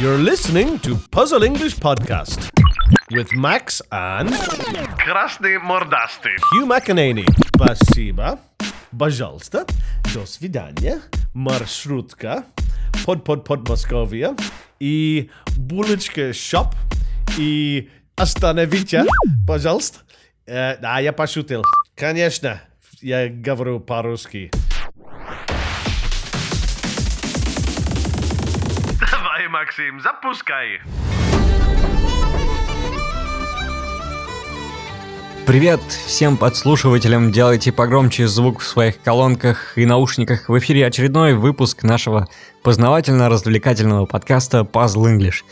[0.00, 2.50] You're listening to Puzzle English Podcast
[3.10, 4.30] with Max and
[5.04, 6.36] Красный мордастый.
[6.52, 7.26] Hugh McEnany.
[7.54, 8.40] Спасибо.
[8.98, 9.66] Пожалуйста.
[10.14, 11.00] До свидания.
[11.34, 12.44] Маршрутка.
[13.04, 14.34] Под-под-под Московия.
[14.80, 16.74] И булочка шоп.
[17.38, 19.04] И остановите,
[19.46, 20.00] пожалуйста.
[20.46, 21.64] Э, да, я пошутил.
[21.94, 22.60] Конечно,
[23.00, 24.50] я говорю по-русски.
[29.71, 30.81] Максим, запускай.
[35.47, 40.49] Привет всем подслушивателям, делайте погромче звук в своих колонках и наушниках.
[40.49, 42.27] В эфире очередной выпуск нашего
[42.63, 45.43] познавательно-развлекательного подкаста Puzzle English.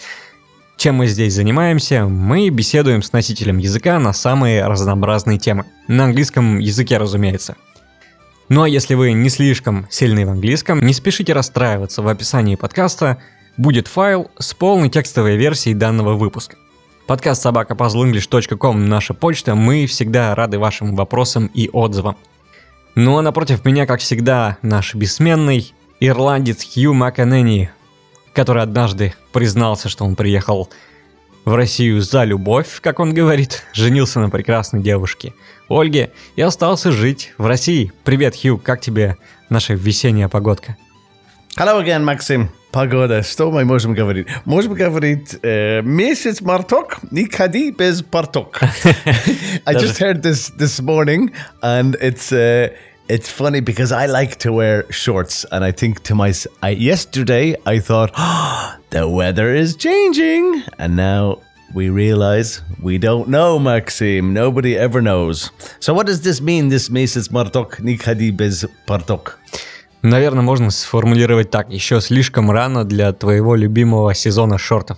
[0.76, 2.04] Чем мы здесь занимаемся?
[2.04, 5.64] Мы беседуем с носителем языка на самые разнообразные темы.
[5.88, 7.56] На английском языке, разумеется.
[8.50, 12.02] Ну а если вы не слишком сильны в английском, не спешите расстраиваться.
[12.02, 13.22] В описании подкаста
[13.60, 16.56] будет файл с полной текстовой версией данного выпуска.
[17.06, 22.16] Подкаст собака наша почта, мы всегда рады вашим вопросам и отзывам.
[22.96, 27.70] Ну а напротив меня, как всегда, наш бессменный ирландец Хью Маккенни,
[28.34, 30.70] который однажды признался, что он приехал
[31.44, 35.34] в Россию за любовь, как он говорит, женился на прекрасной девушке
[35.68, 37.92] Ольге и остался жить в России.
[38.06, 39.18] Привет, Хью, как тебе
[39.50, 40.78] наша весенняя погодка?
[41.58, 42.48] Hello again, Maxim.
[42.72, 44.32] Pagoda, što my možemo govoriti?
[44.46, 48.64] Možemo govoriti uh, mjesec martok, nikadi bez partok.
[49.70, 51.30] I just heard this this morning
[51.62, 52.70] and it's uh,
[53.10, 57.80] it's funny because I like to wear shorts, and I think to myself, yesterday I
[57.80, 61.40] thought, oh, the weather is changing, and now
[61.74, 64.34] we realize we don't know, Maxim.
[64.34, 65.52] Nobody ever knows.
[65.80, 66.70] So, what does this mean?
[66.70, 69.38] This means Martok Nikadi Bez Partok.
[70.02, 71.70] Наверное, можно сформулировать так.
[71.72, 74.98] Еще слишком рано для твоего любимого сезона шортов.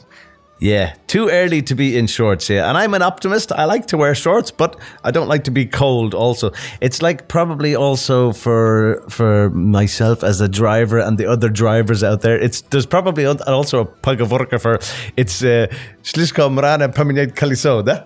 [0.61, 2.67] Yeah, too early to be in shorts, yeah.
[2.67, 3.53] And I'm an optimist.
[3.53, 6.51] I like to wear shorts, but I don't like to be cold also.
[6.81, 12.23] It's like probably also for for myself as a driver and the other drivers out
[12.23, 12.39] there.
[12.39, 14.79] It's there's probably also a pagavorka for
[15.19, 15.67] it's uh
[16.03, 18.03] слишком рано поменять колесо, да?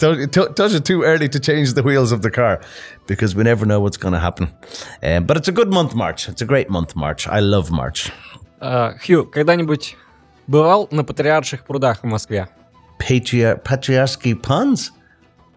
[0.00, 2.60] Тоже too early to change the wheels of the car
[3.06, 4.48] because we never know what's going to happen.
[5.00, 6.28] Um, but it's a good month, March.
[6.28, 7.28] It's a great month, March.
[7.28, 8.10] I love March.
[8.60, 9.96] Uh, Хью, когда-нибудь
[10.46, 12.48] Бывал на Патриарших прудах в Москве.
[12.98, 14.90] Patriar- Patriarchy Ponds?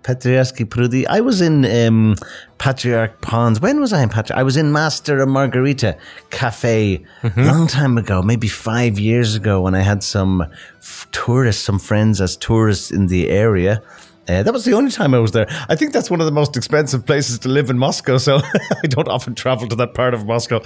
[0.04, 1.06] Patriarchy Prudi.
[1.08, 2.16] I was in um,
[2.58, 3.60] Patriarch Ponds.
[3.62, 4.40] When was I in Patriarch?
[4.40, 5.96] I was in Master and Margarita
[6.32, 7.44] Cafe Mm-hmm.
[7.44, 10.42] long time ago, maybe five years ago, when I had some
[10.80, 13.82] f- tourists, some friends as tourists in the area.
[14.28, 15.48] Uh, that was the only time I was there.
[15.70, 18.38] I think that's one of the most expensive places to live in Moscow, so
[18.84, 20.62] I don't often travel to that part of Moscow.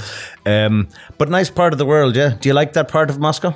[0.46, 0.88] Um,
[1.18, 2.36] but nice part of the world, yeah.
[2.40, 3.53] Do you like that part of Moscow?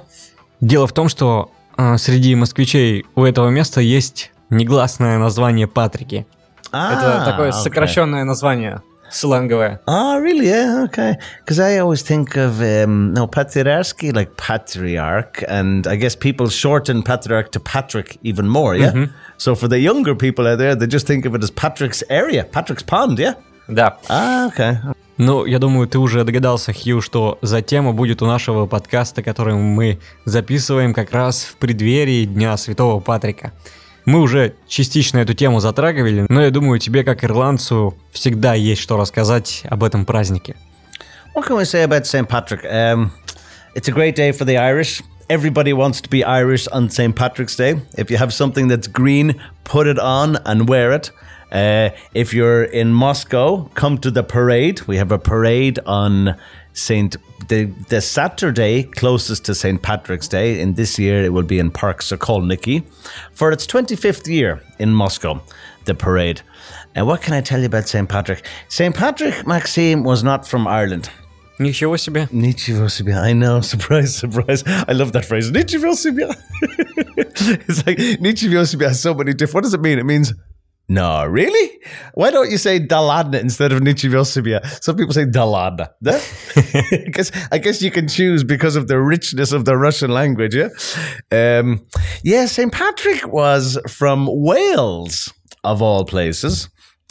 [0.65, 6.27] Дело в том, что а, среди москвичей у этого места есть негласное название Патрики.
[6.73, 7.63] Это Ah, такое okay.
[7.63, 8.81] сокращенное название,
[9.11, 9.81] сленговое.
[9.87, 10.47] Oh, really?
[10.49, 11.19] Yeah, okay.
[11.45, 17.03] Because I always think of um, no patriarchy like patriarch, and I guess people shorten
[17.03, 18.75] patriarch to Patrick even more.
[18.75, 19.09] Yeah.
[19.37, 22.43] So for the younger people out there, they just think of it as Patrick's area,
[22.43, 23.19] Patrick's pond.
[23.19, 23.35] Yeah.
[23.69, 23.99] Да.
[24.09, 24.79] Ah, okay.
[25.17, 29.55] Ну, я думаю, ты уже догадался, Хью, что за тема будет у нашего подкаста, который
[29.55, 33.53] мы записываем как раз в преддверии Дня Святого Патрика.
[34.07, 38.97] Мы уже частично эту тему затрагивали, но я думаю, тебе, как ирландцу, всегда есть что
[38.97, 40.57] рассказать об этом празднике.
[41.37, 42.29] What can we say about St.
[42.29, 42.65] Patrick?
[42.65, 43.13] Um,
[43.77, 45.01] it's a great day for the Irish.
[45.29, 47.15] Everybody wants to be Irish on St.
[47.15, 47.81] Patrick's Day.
[47.97, 51.13] If you have something that's green, put it on and wear it.
[51.54, 54.82] Uh, if you're in Moscow, come to the parade.
[54.88, 56.36] We have a parade on
[56.74, 57.18] St.
[57.48, 59.82] The, the Saturday closest to St.
[59.82, 60.60] Patrick's Day.
[60.60, 62.84] In this year, it will be in Park Sokolniki
[63.34, 65.42] for its 25th year in Moscow,
[65.86, 66.42] the parade.
[66.96, 68.08] And what can I tell you about St.
[68.08, 68.46] Patrick?
[68.68, 68.96] St.
[68.96, 71.10] Patrick, Maxime, was not from Ireland.
[71.60, 72.30] Ничего себе.
[72.32, 73.16] Ничего себе.
[73.16, 73.60] I know.
[73.62, 74.64] Surprise, surprise.
[74.88, 75.52] I love that phrase.
[75.52, 76.34] Ничего себе.
[77.68, 79.56] it's like Ничего себе has so many different.
[79.56, 80.00] What does it mean?
[80.00, 80.34] It means
[80.89, 81.81] no, really?
[82.13, 84.65] Why don't you say Daladna instead of "nichiviosubia"?
[84.83, 85.89] Some people say Daladna.
[87.05, 90.11] because I, guess, I guess you can choose because of the richness of the Russian
[90.11, 90.69] language, yeah?
[91.33, 91.87] Um,
[92.23, 92.71] yeah, St.
[92.71, 95.33] Patrick was from Wales,
[95.63, 96.69] of all places.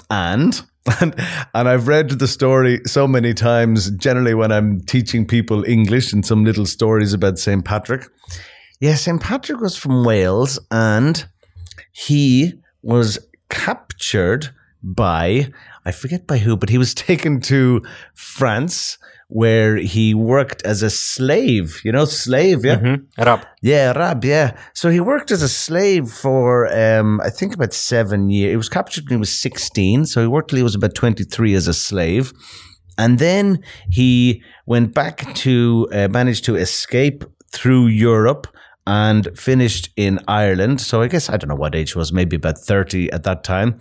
[0.10, 0.62] And
[1.02, 1.16] and,
[1.54, 6.26] and I've read the story so many times, generally when I'm teaching people English and
[6.26, 7.64] some little stories about St.
[7.64, 8.08] Patrick.
[8.82, 9.22] Yeah, St.
[9.22, 11.26] Patrick was from Wales and
[11.94, 13.18] he was
[13.50, 14.50] captured
[14.82, 15.52] by
[15.86, 17.82] I forget by who, but he was taken to
[18.14, 18.98] France
[19.28, 21.82] where he worked as a slave.
[21.84, 23.22] You know, slave, yeah, mm-hmm.
[23.22, 23.46] Arab.
[23.62, 24.56] yeah, Arab, yeah.
[24.74, 28.52] So he worked as a slave for um, I think about seven years.
[28.52, 31.54] He was captured when he was sixteen, so he worked till he was about twenty-three
[31.56, 32.34] as a slave.
[32.96, 38.48] And then he went back to uh, managed to escape through Europe
[38.87, 40.81] and finished in Ireland.
[40.81, 43.45] So I guess, I don't know what age he was, maybe about 30 at that
[43.45, 43.81] time.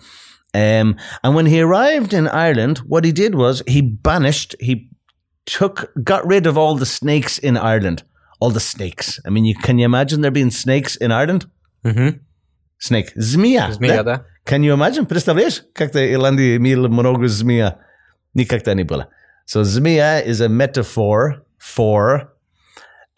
[0.54, 4.90] Um, and when he arrived in Ireland, what he did was he banished, he
[5.46, 8.04] took, got rid of all the snakes in Ireland.
[8.40, 9.20] All the snakes.
[9.26, 11.48] I mean, you can you imagine there being snakes in Ireland?
[11.84, 12.20] Мгм.
[12.80, 13.12] Snake.
[13.16, 13.72] Змея.
[13.72, 14.18] Змея, да?
[14.18, 14.26] да.
[14.46, 15.06] Can you imagine?
[15.08, 17.80] Представляешь, как-то Ирландии имела много змея?
[18.36, 19.08] Никогда не было.
[19.48, 22.30] So змея is a metaphor for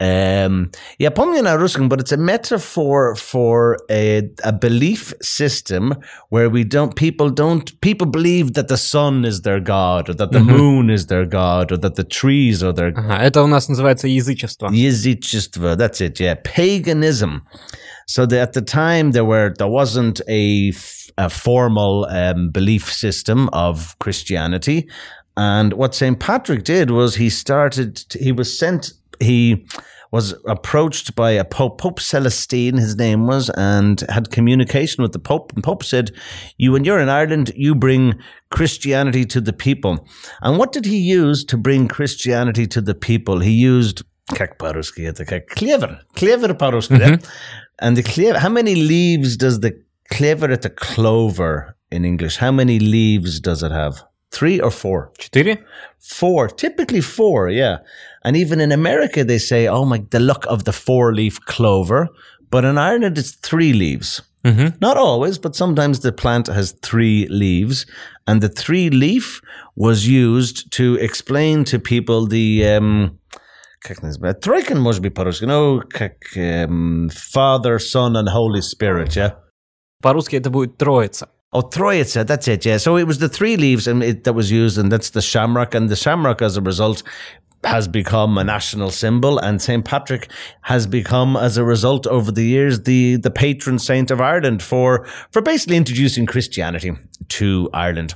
[0.01, 5.93] um, я помню на русском, but it's a metaphor for a, a belief system
[6.29, 10.31] where we don't, people don't, people believe that the sun is their god, or that
[10.31, 13.67] the moon is their god, or that the trees are their Ага, это у нас
[13.67, 14.69] называется язычество.
[14.69, 16.35] Язычество, that's it, yeah.
[16.45, 17.41] Paganism.
[18.07, 22.89] So that at the time there were there wasn't a, f- a formal um, belief
[22.91, 24.87] system of Christianity,
[25.35, 28.05] and what Saint Patrick did was he started.
[28.17, 28.93] He was sent.
[29.19, 29.65] He
[30.11, 35.19] was approached by a pope, Pope Celestine, his name was, and had communication with the
[35.19, 35.53] Pope.
[35.53, 36.11] And Pope said,
[36.57, 38.15] "You, when you're in Ireland, you bring
[38.49, 40.07] Christianity to the people."
[40.41, 43.39] And what did he use to bring Christianity to the people?
[43.39, 44.03] He used
[44.35, 47.19] как по-русски это как клевер, клевер по-русски, да?
[47.81, 49.73] And the clever, how many leaves does the
[50.11, 52.37] clever at the clover in English?
[52.37, 54.03] How many leaves does it have?
[54.31, 55.11] Three or four?
[55.17, 55.59] Четыре?
[55.99, 57.77] Four, typically four, yeah.
[58.23, 62.09] And even in America, they say, oh my, the look of the four leaf clover.
[62.49, 64.21] But in Ireland, it's three leaves.
[64.43, 64.79] Мгм.
[64.81, 67.85] Not always, but sometimes the plant has three leaves.
[68.25, 69.41] And the three leaf
[69.75, 72.63] was used to explain to people the.
[72.65, 73.19] Um,
[73.81, 74.41] как называется?
[74.41, 79.35] Тройка может быть по-русски, ну, как um, Father, Son, and Holy Spirit, yeah?
[80.01, 81.29] По-русски это будет троица.
[81.51, 82.77] Oh, Troitsa, that's it, yeah.
[82.77, 85.73] So it was the three leaves and it, that was used, and that's the shamrock.
[85.73, 87.01] And the shamrock, as a result,
[87.64, 89.38] has become a national symbol.
[89.38, 89.84] And St.
[89.84, 90.30] Patrick
[90.62, 95.06] has become, as a result, over the years, the, the patron saint of Ireland for,
[95.30, 96.92] for basically introducing Christianity
[97.28, 98.14] to Ireland.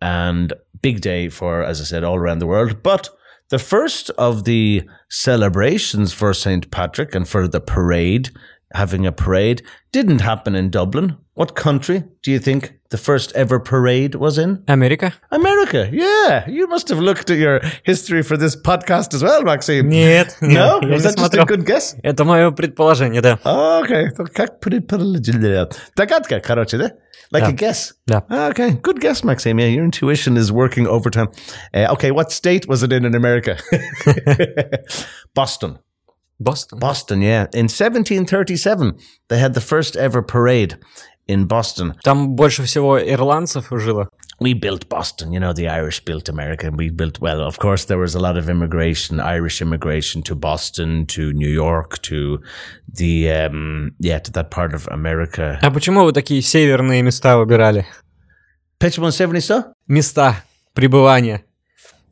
[0.00, 0.52] And
[0.82, 2.82] big day for, as I said, all around the world.
[2.82, 3.08] But
[3.50, 6.70] the first of the celebrations for St.
[6.70, 8.30] Patrick and for the parade,
[8.73, 11.15] having a parade, didn't happen in Dublin.
[11.33, 14.61] What country do you think the first ever parade was in?
[14.67, 15.13] Америка?
[15.31, 15.89] America.
[15.91, 16.47] Yeah.
[16.49, 19.87] You must have looked at your history for this podcast as well, Maxime.
[19.89, 20.79] Нет, No?
[20.81, 21.45] я Was не that just a смотрел.
[21.45, 21.95] good guess?
[22.03, 23.39] Это мое предположение, да.
[23.45, 24.09] Oh, okay.
[24.17, 25.65] So Как предположили?
[25.95, 26.91] Догадка, короче, да?
[27.31, 27.49] Like Да.
[27.49, 27.93] a guess.
[28.07, 28.23] Да.
[28.29, 29.59] Ah, Okay, good guess, Maxime.
[29.59, 31.29] Yeah, your intuition is working overtime.
[31.73, 33.55] Uh, okay, what state was it in in America?
[35.35, 35.77] Boston.
[36.39, 36.79] Бостон.
[36.79, 37.47] Boston, yeah.
[37.53, 38.97] In 1737,
[39.27, 40.77] they had the first ever parade
[41.27, 41.93] in Boston.
[42.03, 44.09] Там больше всего ирландцев жило.
[44.39, 47.83] We built Boston, you know, the Irish built America, and we built, well, of course,
[47.85, 52.39] there was a lot of immigration, Irish immigration to Boston, to New York, to
[52.87, 55.59] the, um, yeah, to that part of America.
[55.61, 57.85] А почему вы такие северные места выбирали?
[58.79, 59.73] Pitchman 70 so?
[59.89, 60.37] Места
[60.73, 61.43] пребывания.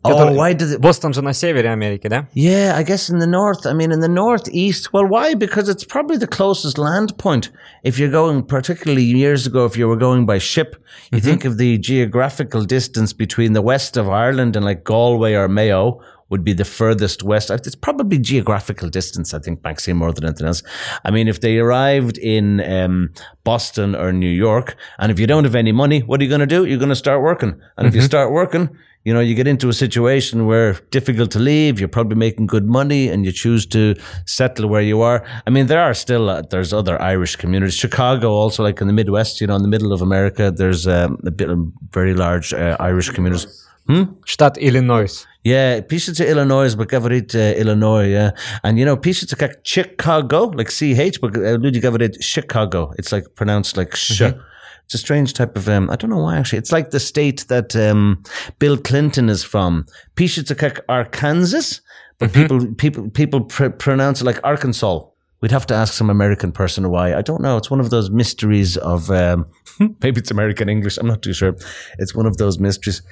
[0.04, 0.80] Oh, Который- why did it?
[0.80, 2.28] Бостон же на севере Америки, да?
[2.34, 3.66] Yeah, I guess in the north.
[3.66, 4.94] I mean, in the northeast.
[4.94, 5.34] Well, why?
[5.34, 7.50] Because it's probably the closest land point.
[7.84, 10.76] If you're going, particularly years ago, if you were going by ship,
[11.12, 15.48] you think of the geographical distance between the west of Ireland and like Galway or
[15.50, 16.00] Mayo
[16.30, 17.50] would be the furthest west.
[17.50, 20.62] It's probably geographical distance, I think, Maxime, more than anything else.
[21.06, 23.14] I mean, if they arrived in um,
[23.44, 26.42] Boston or New York, and if you don't have any money, what are you going
[26.42, 26.66] to do?
[26.66, 27.60] You're going to start working.
[27.78, 28.70] And if you start working,
[29.05, 32.67] you know, you get into a situation where difficult to leave, you're probably making good
[32.67, 33.95] money and you choose to
[34.27, 35.25] settle where you are.
[35.47, 37.75] I mean, there are still, uh, there's other Irish communities.
[37.75, 41.19] Chicago also, like in the Midwest, you know, in the middle of America, there's um,
[41.27, 41.59] a bit, of
[41.91, 43.69] very large uh, Irish communities.
[43.89, 44.05] Hmm?
[44.27, 45.27] Stadt Illinois.
[45.43, 48.31] Yeah, pieces to Illinois, but gaverit uh, Illinois, yeah.
[48.63, 52.93] And you know, pieces to Chicago, like CH, but uh, Ludi it Chicago.
[52.97, 54.23] It's like pronounced like sh.
[54.23, 54.41] Mm-hmm.
[54.85, 55.69] It's a strange type of.
[55.69, 56.59] Um, I don't know why actually.
[56.59, 58.23] It's like the state that um,
[58.59, 59.87] Bill Clinton is from.
[60.17, 61.81] Peshitsikak are Kansas,
[62.19, 62.43] but mm-hmm.
[62.43, 65.01] people people people pr- pronounce it like Arkansas.
[65.41, 67.15] We'd have to ask some American person why.
[67.15, 67.57] I don't know.
[67.57, 69.47] It's one of those mysteries of um,
[70.03, 70.99] maybe it's American English.
[70.99, 71.57] I'm not too sure.
[71.99, 73.03] It's one of those mysteries.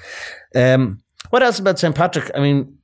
[0.55, 1.93] Um, what else about St.
[1.95, 2.31] Patrick?
[2.35, 2.77] I mean,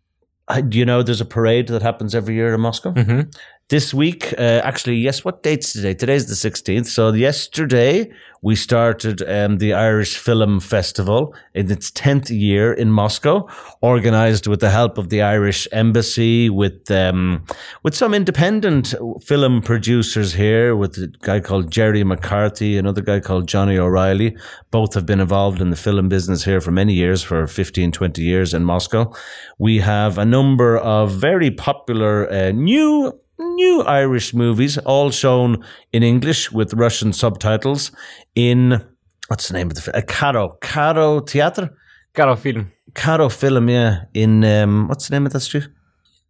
[0.72, 2.92] you know, there's a parade that happens every year in Moscow.
[2.92, 3.30] Mm-hmm
[3.70, 5.94] this week, uh, actually, yes, what date's today?
[5.94, 6.86] Today's the 16th.
[6.86, 8.10] So yesterday
[8.42, 13.46] we started um, the Irish Film Festival in its 10th year in Moscow,
[13.82, 17.44] organized with the help of the Irish Embassy, with um,
[17.84, 23.50] with some independent film producers here, with a guy called Jerry McCarthy, another guy called
[23.50, 24.38] Johnny O'Reilly.
[24.72, 28.22] Both have been involved in the film business here for many years, for 15, 20
[28.22, 29.14] years in Moscow.
[29.58, 35.64] We have a number of very popular uh, new new Irish movies, all shown
[35.94, 37.92] in English with Russian subtitles
[38.36, 38.84] in
[39.28, 39.96] what's the name of the film?
[39.96, 41.70] Uh, Karo Karo Theater.
[42.14, 42.72] Karo Film.
[42.94, 44.06] Karo Film, yeah.
[44.14, 45.68] In um, what's the name of that street?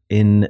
[0.10, 0.48] In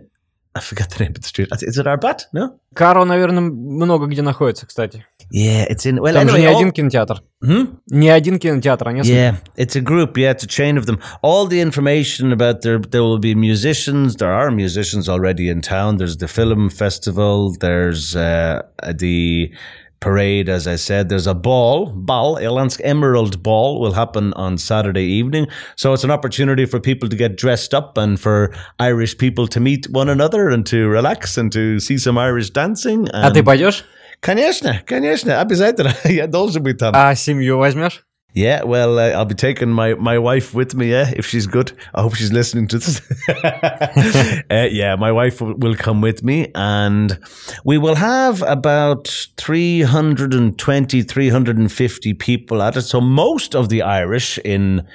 [0.57, 1.49] I forget the name of the street.
[1.63, 2.27] Is it Arbat?
[2.35, 2.59] No.
[2.75, 5.07] Каро, наверное, много где находится, кстати.
[5.33, 5.99] Yeah, it's in.
[5.99, 7.23] Well, Там же anyway, не all- один кинотеатр.
[7.43, 7.79] Hmm?
[7.91, 9.15] Не один кинотеатр, а несколько.
[9.15, 10.19] Yeah, it's a group.
[10.19, 11.01] Yeah, it's a chain of them.
[11.23, 14.17] All the information about there, there will be musicians.
[14.17, 15.97] There are musicians already in town.
[15.97, 17.55] There's the film festival.
[17.59, 18.61] There's uh,
[18.95, 19.53] the
[20.01, 21.09] parade, as I said.
[21.09, 25.47] There's a ball, ball, Elansk Emerald Ball will happen on Saturday evening.
[25.77, 29.61] So it's an opportunity for people to get dressed up and for Irish people to
[29.61, 33.09] meet one another and to relax and to see some Irish dancing.
[33.13, 33.85] А And ты пойдешь?
[34.21, 35.93] Конечно, конечно, обязательно.
[36.05, 36.93] Я должен быть там.
[36.95, 38.05] А семью возьмешь?
[38.38, 41.72] Yeah, well, uh, I'll be taking my, my wife with me, yeah, if she's good.
[41.96, 43.02] I hope she's listening to this.
[43.44, 47.18] uh, yeah, my wife will, will come with me, and
[47.66, 52.84] we will have about 320, 350 people at it.
[52.84, 54.88] So most of the Irish in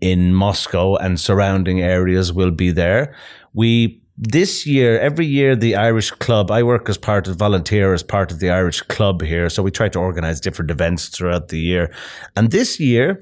[0.00, 3.14] in Moscow and surrounding areas will be there.
[3.52, 6.50] We this year, every year, the Irish Club.
[6.50, 9.70] I work as part of volunteer as part of the Irish Club here, so we
[9.70, 11.92] try to organise different events throughout the year.
[12.34, 13.20] And this year,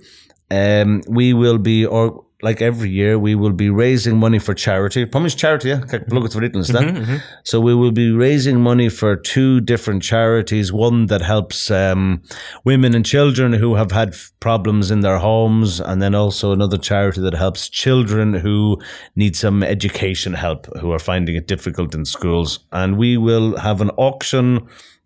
[0.50, 5.06] um, we will be, or like every year, we will be raising money for charity.
[5.06, 5.80] Promise charity, yeah?
[6.08, 6.96] Plug voor dit, understand?
[7.42, 10.70] So we will be raising money for two different charities.
[10.70, 12.20] One that helps um,
[12.62, 16.78] women and children who have had f- problems in their homes, and then also another
[16.80, 18.76] charity that helps children who
[19.14, 22.60] need some education help, who are finding it difficult in schools.
[22.70, 24.60] And we will have an auction,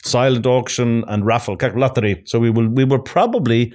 [0.05, 2.23] silent auction, and raffle, lottery.
[2.25, 3.73] So we will we will probably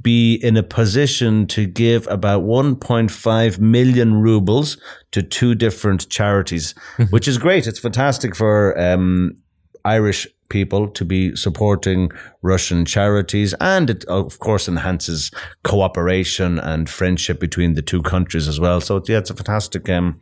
[0.00, 4.76] be in a position to give about 1.5 million rubles
[5.12, 6.74] to two different charities,
[7.10, 7.66] which is great.
[7.66, 9.36] It's fantastic for um,
[9.84, 12.10] Irish people to be supporting
[12.42, 15.30] Russian charities, and it of course enhances
[15.64, 18.80] cooperation and friendship between the two countries as well.
[18.80, 19.88] So yeah, it's a fantastic.
[19.88, 20.20] Um,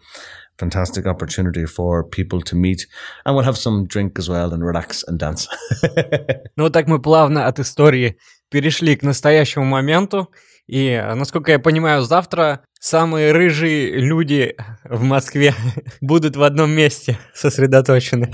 [0.59, 2.87] Fantastic opportunity for people to meet,
[3.25, 5.47] and we'll have some drink as well and relax and dance.
[6.55, 8.17] Ну вот так мы плавно от истории
[8.49, 10.31] перешли к настоящему моменту.
[10.70, 15.52] И, э, насколько я понимаю, завтра самые рыжие люди в Москве
[16.00, 18.30] будут в одном месте сосредоточены.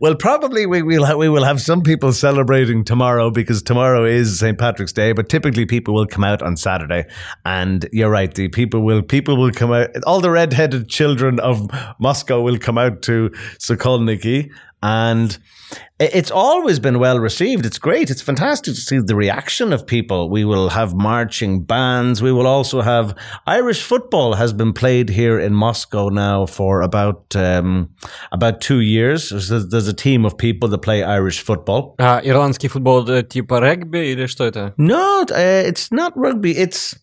[0.00, 4.40] Well, probably we will ha- we will have some people celebrating tomorrow because tomorrow is
[4.40, 4.58] St.
[4.58, 5.12] Patrick's Day.
[5.12, 7.06] But typically, people will come out on Saturday,
[7.44, 8.34] and you're right.
[8.34, 9.90] The people will people will come out.
[10.04, 11.68] All the red-headed children of
[12.00, 13.30] Moscow will come out to
[13.60, 14.50] Sokolniki,
[14.81, 15.37] and
[16.01, 17.65] i- it's always been well received.
[17.65, 18.09] It's great.
[18.09, 20.29] It's fantastic to see the reaction of people.
[20.29, 22.21] We will have marching bands.
[22.21, 23.15] We will also have
[23.47, 27.89] Irish football has been played here in Moscow now for about um,
[28.31, 29.29] about two years.
[29.29, 31.95] There's, there's a team of people that play Irish football.
[31.99, 34.73] А ирландский футбол это типа регби или что это?
[34.77, 36.51] No, uh, it's not rugby.
[36.57, 36.95] It's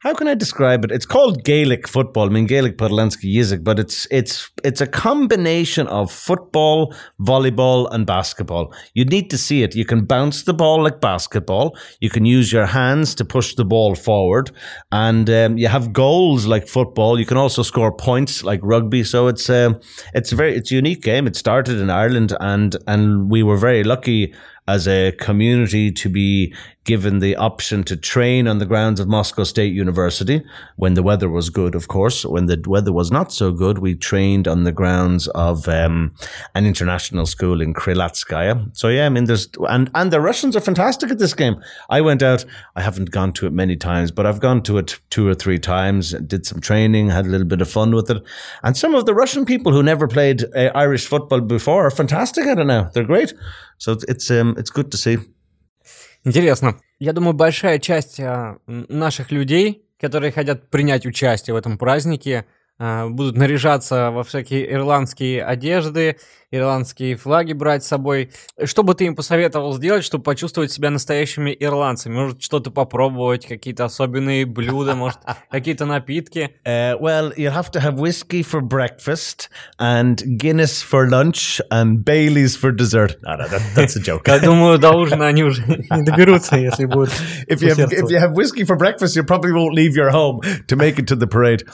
[0.00, 0.92] how can I describe it?
[0.92, 2.26] It's called Gaelic football.
[2.26, 8.06] I mean Gaelic Podlansky Yizik, but it's it's it's a combination of football, volleyball, and
[8.06, 8.72] basketball.
[8.94, 9.74] You need to see it.
[9.74, 11.76] You can bounce the ball like basketball.
[12.00, 14.52] You can use your hands to push the ball forward,
[14.92, 17.18] and um, you have goals like football.
[17.18, 19.02] You can also score points like rugby.
[19.02, 19.80] So it's a
[20.14, 21.26] it's a very it's a unique game.
[21.26, 24.32] It started in Ireland, and and we were very lucky
[24.68, 26.54] as a community to be
[26.88, 30.42] given the option to train on the grounds of Moscow State University
[30.76, 32.24] when the weather was good, of course.
[32.24, 36.14] When the weather was not so good, we trained on the grounds of um,
[36.54, 38.74] an international school in Krylatskaya.
[38.74, 41.62] So yeah, I mean, there's and and the Russians are fantastic at this game.
[41.90, 42.46] I went out.
[42.74, 45.58] I haven't gone to it many times, but I've gone to it two or three
[45.58, 46.12] times.
[46.12, 48.22] Did some training, had a little bit of fun with it,
[48.62, 52.46] and some of the Russian people who never played uh, Irish football before are fantastic
[52.46, 52.84] at it now.
[52.94, 53.34] They're great.
[53.76, 55.18] So it's um, it's good to see.
[56.24, 56.78] Интересно.
[56.98, 62.46] Я думаю, большая часть а, наших людей, которые хотят принять участие в этом празднике,
[62.78, 66.16] будут наряжаться во всякие ирландские одежды,
[66.50, 68.30] ирландские флаги брать с собой.
[68.64, 72.14] Что бы ты им посоветовал сделать, чтобы почувствовать себя настоящими ирландцами?
[72.14, 75.18] Может, что-то попробовать, какие-то особенные блюда, может,
[75.50, 76.50] какие-то напитки?
[76.64, 82.56] Uh, well, you have to have whiskey for breakfast and Guinness for lunch and Bailey's
[82.56, 83.16] for dessert.
[83.22, 84.22] No, no, that, that's a joke.
[84.26, 87.12] Я думаю, до ужина они уже не доберутся, если будут
[87.46, 88.10] if you have if усердствовать.
[88.12, 91.16] you have whiskey for breakfast, you probably won't leave your home to make it to
[91.16, 91.64] the parade.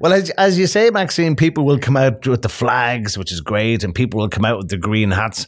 [0.00, 3.40] Well, as, as you say, Maxine, people will come out with the flags, which is
[3.40, 5.46] great, and people will come out with the green hats.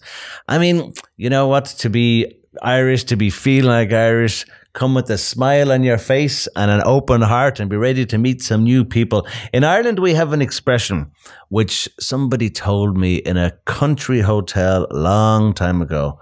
[0.49, 1.67] I mean, you know what?
[1.67, 6.49] To be Irish, to be feeling like Irish, come with a smile on your face
[6.57, 9.27] and an open heart, and be ready to meet some new people.
[9.53, 11.11] In Ireland, we have an expression
[11.49, 16.19] which somebody told me in a country hotel a long time ago.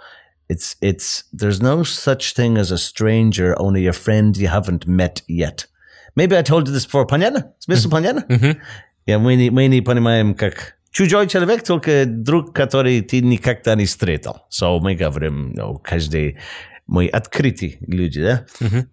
[0.49, 5.23] It's it's there's no such thing as a stranger, only a friend you haven't met
[5.27, 5.67] yet.
[6.17, 7.07] Maybe I told you this before.
[7.07, 7.53] Понятно?
[7.59, 8.25] Смысл понятно?
[9.05, 13.85] Я мы не, мы не понимаем, как чужой человек, только друг, который ты никогда не
[13.85, 14.39] встретил.
[14.51, 16.39] So мы говорим, ну, каждый
[16.92, 18.46] мы открытые люди, да?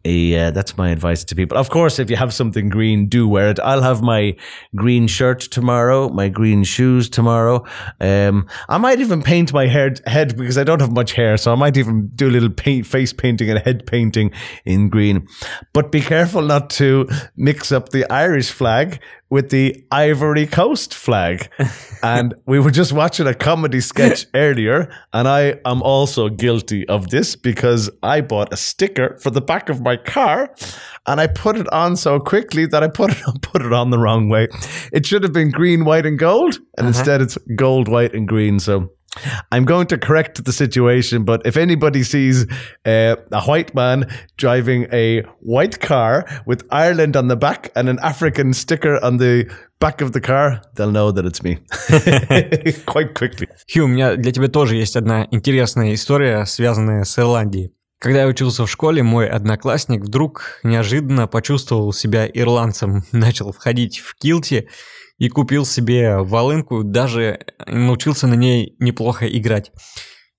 [0.05, 1.59] И uh, that's my advice to people.
[1.59, 3.59] Of course, if you have something green, do wear it.
[3.59, 4.37] I'll have my
[4.77, 7.65] green shirt tomorrow, my green shoes tomorrow.
[8.01, 11.53] Um, I might even paint my hair, head because I don't have much hair, so
[11.53, 14.31] I might even do a little paint, face painting and head painting
[14.65, 15.27] in green.
[15.73, 21.51] But be careful not to mix up the Irish flag with the Ivory Coast flag.
[22.03, 27.09] and we were just watching a comedy sketch earlier, and I am also guilty of
[27.09, 30.54] this because I bought a sticker for the back of my car
[31.08, 33.90] and I put it on so quickly that I put it on, put it on
[33.90, 34.48] the wrong way.
[34.92, 36.88] It should have been green, white, and gold, and uh-huh.
[36.88, 38.60] instead it's gold, white, and green.
[38.60, 38.90] So
[39.52, 42.46] I'm going to correct the situation, but if anybody sees
[42.86, 48.00] uh, a white man driving a white car with Ireland on the back and an
[48.02, 51.60] African sticker on the back of the car, they'll know that it's me
[52.86, 53.48] quite quickly.
[53.72, 57.72] Хью, у меня для тебя тоже есть одна интересная история, связанная с Ирландией.
[58.00, 64.16] Когда я учился в школе, мой одноклассник вдруг неожиданно почувствовал себя ирландцем, начал входить в
[64.16, 64.68] килти
[65.18, 69.72] и купил себе волынку, даже научился на ней неплохо играть.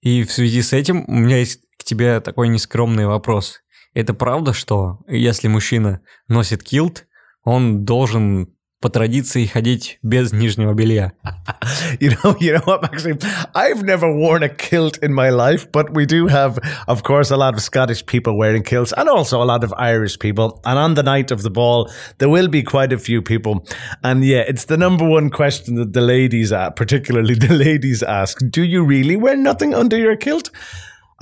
[0.00, 3.60] И в связи с этим у меня есть к тебе такой нескромный вопрос.
[3.94, 7.06] Это правда, что если мужчина носит килт,
[7.44, 11.13] он должен по традиции ходить без нижнего белья?
[11.99, 13.19] You know, you know what, Maxime?
[13.53, 17.37] I've never worn a kilt in my life, but we do have, of course, a
[17.37, 20.61] lot of Scottish people wearing kilts and also a lot of Irish people.
[20.65, 23.65] And on the night of the ball, there will be quite a few people.
[24.03, 28.39] And yeah, it's the number one question that the ladies, uh, particularly the ladies, ask
[28.49, 30.51] Do you really wear nothing under your kilt?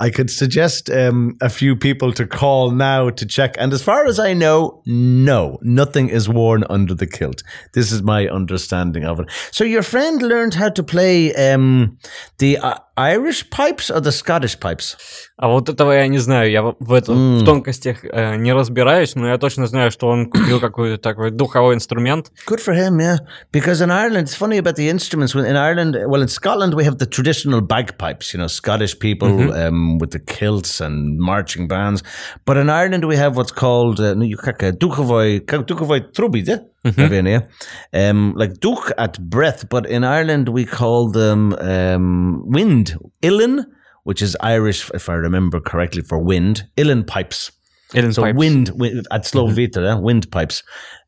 [0.03, 3.55] I could suggest um, a few people to call now to check.
[3.57, 7.41] And as far as I know, no, nothing is worn under the kilt.
[7.71, 9.31] This is my understanding of it.
[9.53, 11.97] So your friend learned how to play um,
[12.39, 14.96] the uh, Irish pipes or the Scottish pipes?
[15.36, 17.44] А вот этого я не знаю, я в, в этом, в М.
[17.46, 22.32] тонкостях э, не разбираюсь, но я точно знаю, что он купил какой-то такой духовой инструмент.
[22.48, 23.18] Good for him, yeah.
[23.52, 25.34] Because in Ireland, it's funny about the instruments.
[25.34, 28.32] When in Ireland, well, in Scotland, we have the traditional bagpipes.
[28.34, 32.02] You know, Scottish people um, with the kilts and marching bands.
[32.44, 36.58] But in Ireland, we have what's called uh, no, you kaka, duchavoy duchavoy truby, yeah?
[36.85, 37.47] Mm-hmm.
[37.93, 43.65] Um, like Duke at breath, but in Ireland we call them um, wind, illin,
[44.03, 47.51] which is Irish, if I remember correctly, for wind, illin pipes.
[47.93, 48.37] So pipes.
[48.37, 48.71] wind,
[49.11, 50.03] at slow mm-hmm.
[50.03, 50.63] wind pipes.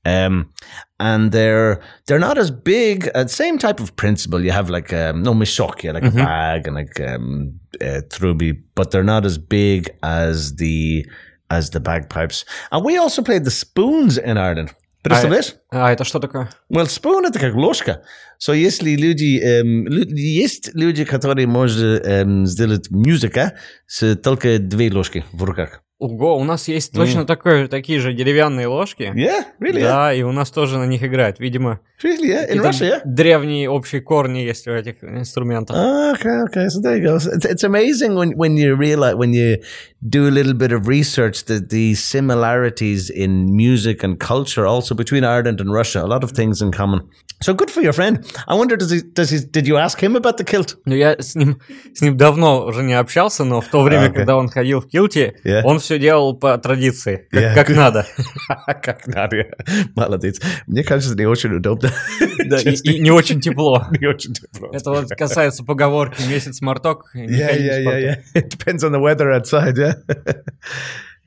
[0.06, 0.52] Um,
[1.00, 3.10] and they're they're not as big.
[3.16, 4.44] Uh, same type of principle.
[4.44, 6.20] You have like um, no mishokya, like mm-hmm.
[6.20, 6.26] a mhm.
[6.26, 11.06] bag and like um, uh, truby, but they're not as big as the
[11.50, 12.46] as the bagpipes.
[12.72, 14.74] And we also played the spoons in Ireland.
[15.10, 15.56] Представляешь?
[15.72, 16.50] А это что такое?
[16.72, 18.04] Spoon это как ложка.
[18.40, 23.54] So, если люди, эм, лю- есть люди, которые могут эм, сделать музыка
[23.88, 25.82] с только две ложки в руках.
[25.98, 29.14] Ого, у нас есть точно такое, такие же деревянные ложки.
[29.16, 29.80] Yeah, really?
[29.80, 29.88] Yeah.
[29.88, 31.40] Да, и у нас тоже на них играют.
[31.40, 32.28] Видимо, Really?
[32.28, 32.50] Yeah.
[32.52, 33.02] In Russia, yeah.
[33.06, 35.78] древние общие корни есть у этих инструментов.
[35.78, 36.68] Okay, okay.
[36.68, 37.16] So there you go.
[37.16, 39.60] It's, it's amazing when, when you realize when you
[40.06, 45.24] do a little bit of research that the similarities in music and culture also between
[45.24, 47.00] Ireland and Russia, a lot of things in common.
[47.42, 48.20] So good for your friend.
[48.48, 50.76] I wonder does he does he did you ask him about the kilt?
[50.86, 51.60] Ну, я с ним,
[51.94, 54.14] с ним давно уже не общался, но в то время, Okay.
[54.14, 55.62] когда он ходил в килте, Yeah.
[55.64, 58.08] он все делал по традиции, как, Yeah, как надо.
[58.84, 59.48] как надо.
[59.96, 60.42] Молодец.
[60.68, 61.92] Мне кажется, не очень удобно.
[62.46, 63.88] Да, и, и не очень тепло.
[64.00, 64.70] Не очень тепло.
[64.72, 67.12] Это вот касается поговорки «месяц марток».
[67.16, 68.04] Yeah, yeah, yeah, порток».
[68.04, 68.24] yeah.
[68.36, 69.96] It depends on the weather outside, yeah.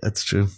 [0.00, 0.48] That's true.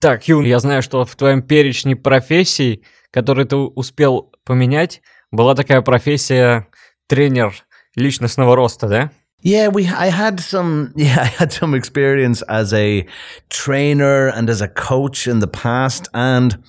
[0.00, 5.82] Так, Юн, я знаю, что в твоем перечне профессий, который ты успел поменять, была такая
[5.82, 6.68] профессия
[7.06, 7.52] тренер
[7.96, 9.10] личностного роста, да?
[9.40, 13.06] Yeah, we I had some yeah, I had some experience as a
[13.50, 16.62] trainer and as a coach in the past and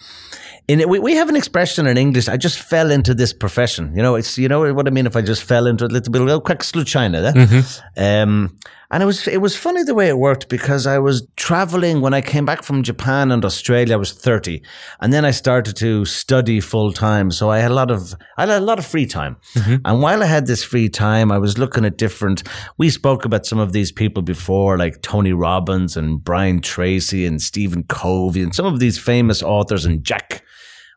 [0.67, 2.27] in it, we, we have an expression in English.
[2.27, 3.91] I just fell into this profession.
[3.95, 5.07] You know, it's you know what I mean.
[5.07, 7.63] If I just fell into a little bit, of quick China, eh?
[7.97, 8.55] um,
[8.91, 12.13] and it was it was funny the way it worked because I was traveling when
[12.13, 13.93] I came back from Japan and Australia.
[13.93, 14.63] I was thirty,
[14.99, 17.29] and then I started to study full time.
[17.29, 19.75] So I had a lot of I had a lot of free time, mm-hmm.
[19.85, 22.41] and while I had this free time, I was looking at different.
[22.77, 27.39] We spoke about some of these people before, like Tony Robbins and Brian Tracy and
[27.39, 30.43] Stephen Covey, and some of these famous authors and Jack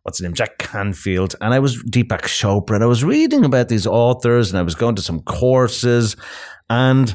[0.03, 3.69] what's his name, Jack Canfield, and I was Deepak Chopra, and I was reading about
[3.69, 6.17] these authors, and I was going to some courses,
[6.69, 7.15] and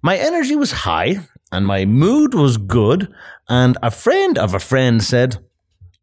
[0.00, 3.12] my energy was high, and my mood was good,
[3.48, 5.38] and a friend of a friend said,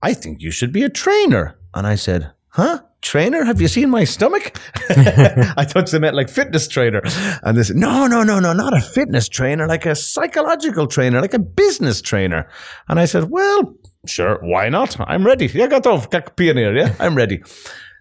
[0.02, 3.90] "I think you should be a trainer," and I said, "Huh." Trainer, have you seen
[3.90, 4.60] my stomach?
[4.90, 7.02] I thought they meant like fitness trainer.
[7.44, 11.22] And they said, no, no, no, no, not a fitness trainer, like a psychological trainer,
[11.22, 12.50] like a business trainer.
[12.90, 13.74] And I said, well,
[14.06, 15.00] sure, why not?
[15.00, 15.48] I'm ready.
[15.48, 16.76] Yeah, got off, got pioneer.
[16.76, 17.42] Yeah, I'm ready.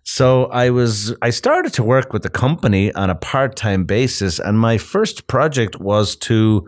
[0.09, 4.59] So I was, I started to work with the company on a part-time basis, and
[4.59, 6.67] my first project was to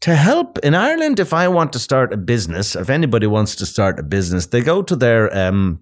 [0.00, 1.20] to help in Ireland.
[1.20, 4.60] If I want to start a business, if anybody wants to start a business, they
[4.60, 5.78] go to their um,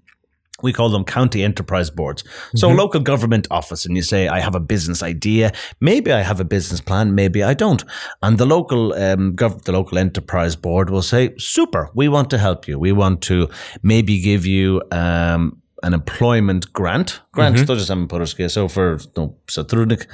[0.63, 2.25] we call them county enterprise boards.
[2.55, 5.53] So local government office, and you say, I have a business idea.
[5.81, 7.15] Maybe I have a business plan.
[7.15, 7.85] Maybe I don't.
[8.21, 12.39] And the local um, gov- the local enterprise board will say, super, we want to
[12.39, 12.79] help you.
[12.79, 13.49] We want to
[13.83, 17.22] maybe give you um, employment grant.
[17.32, 20.06] Grant, to just have po So for no, Satrunic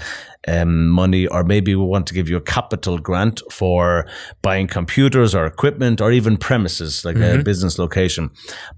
[0.47, 4.07] um, money, or maybe we want to give you a capital grant for
[4.41, 8.29] buying computers or equipment or even premises, like a business location.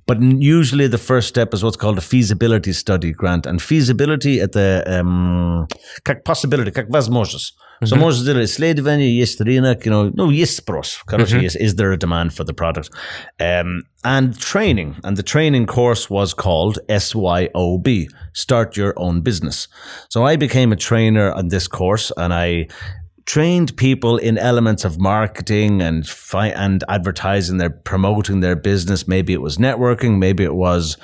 [0.07, 3.45] But n- usually the first step is what's called a feasibility study grant.
[3.45, 5.67] And feasibility at the um,
[6.03, 7.53] как possibility, как возможность.
[7.84, 8.04] So mm-hmm.
[8.04, 11.02] most the Slade venue, yes, the Reenach, you know, no, yes, pros.
[11.06, 11.42] Correct, mm-hmm.
[11.42, 12.90] yes, is there a demand for the product?
[13.40, 19.68] Um, and training, and the training course was called SYOB, Start Your Own Business.
[20.08, 22.68] So I became a trainer on this course, and I
[23.26, 27.56] trained people in elements of marketing and fi- and advertising.
[27.56, 29.08] They're promoting their business.
[29.08, 30.18] Maybe it was networking.
[30.18, 30.96] Maybe it was.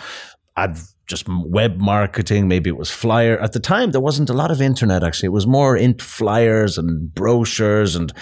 [0.56, 0.78] Ad-
[1.10, 3.38] just web marketing maybe it was flyer.
[3.40, 5.26] At the time there wasn't a lot of internet actually.
[5.26, 8.12] It was more in flyers and brochures and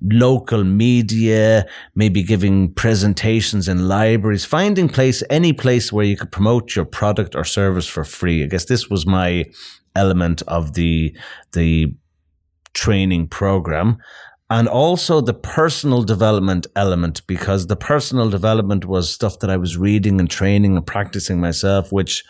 [0.00, 6.76] local media maybe giving presentations in libraries finding place any place where you could promote
[6.76, 8.44] your product or service for free.
[8.44, 9.46] I guess this was my
[9.96, 11.16] element of the
[11.52, 11.94] the
[12.74, 13.96] training program
[14.54, 19.76] and also the personal development element because the personal development was stuff that I was
[19.76, 22.22] reading and training and practicing myself, which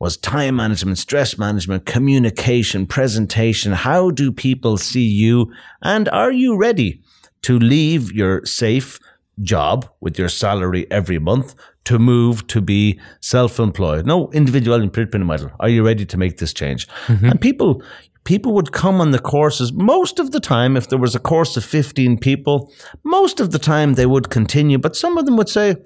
[0.00, 3.72] was time management, stress management, communication, presentation.
[3.72, 5.52] How do people see you?
[5.82, 7.02] And are you ready
[7.42, 8.98] to leave your safe
[9.42, 14.06] job with your salary every month to move to be self-employed?
[14.06, 15.52] No individual entrepreneur.
[15.60, 16.88] Are you ready to make this change?
[17.06, 17.26] Mm-hmm.
[17.26, 17.82] And people,
[18.26, 21.56] people would come on the courses most of the time if there was a course
[21.56, 22.70] of 15 people
[23.04, 25.76] most of the time they would continue but some of them would say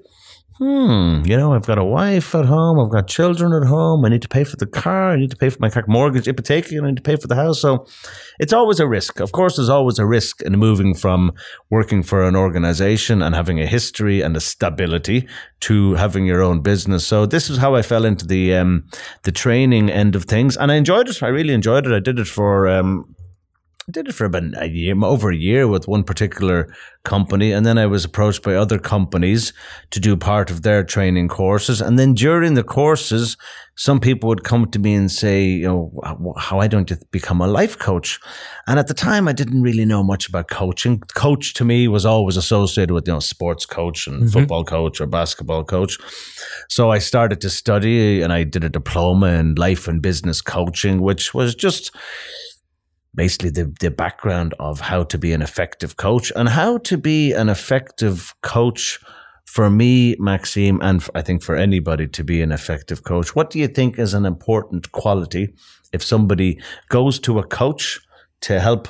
[0.57, 4.09] hmm you know i've got a wife at home i've got children at home i
[4.09, 6.85] need to pay for the car i need to pay for my mortgage hypothec i
[6.85, 7.85] need to pay for the house so
[8.41, 9.19] it's always a risk.
[9.19, 11.31] Of course there's always a risk in moving from
[11.69, 15.27] working for an organization and having a history and a stability
[15.61, 17.05] to having your own business.
[17.05, 18.83] So this is how i fell into the um
[19.23, 21.21] the training end of things and i enjoyed it.
[21.21, 21.93] I really enjoyed it.
[21.93, 23.15] I did it for um
[23.91, 26.73] did it for about a year, over a year with one particular
[27.03, 27.51] company.
[27.51, 29.53] And then I was approached by other companies
[29.91, 31.81] to do part of their training courses.
[31.81, 33.37] And then during the courses,
[33.75, 37.47] some people would come to me and say, you know, how I don't become a
[37.47, 38.19] life coach?
[38.67, 40.99] And at the time, I didn't really know much about coaching.
[41.15, 44.27] Coach to me was always associated with, you know, sports coach and mm-hmm.
[44.29, 45.97] football coach or basketball coach.
[46.69, 51.01] So I started to study and I did a diploma in life and business coaching,
[51.01, 51.95] which was just
[53.13, 57.33] basically the, the background of how to be an effective coach and how to be
[57.33, 58.99] an effective coach
[59.45, 63.35] for me, Maxime, and I think for anybody to be an effective coach.
[63.35, 65.53] What do you think is an important quality
[65.91, 67.99] if somebody goes to a coach
[68.41, 68.87] to help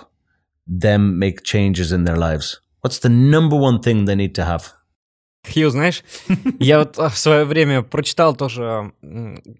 [0.68, 2.62] them make changes in their lives?
[2.82, 4.72] What's the number one thing they need to have?
[5.44, 6.04] Хью, знаешь,
[6.60, 8.94] я вот а, в свое время прочитал тоже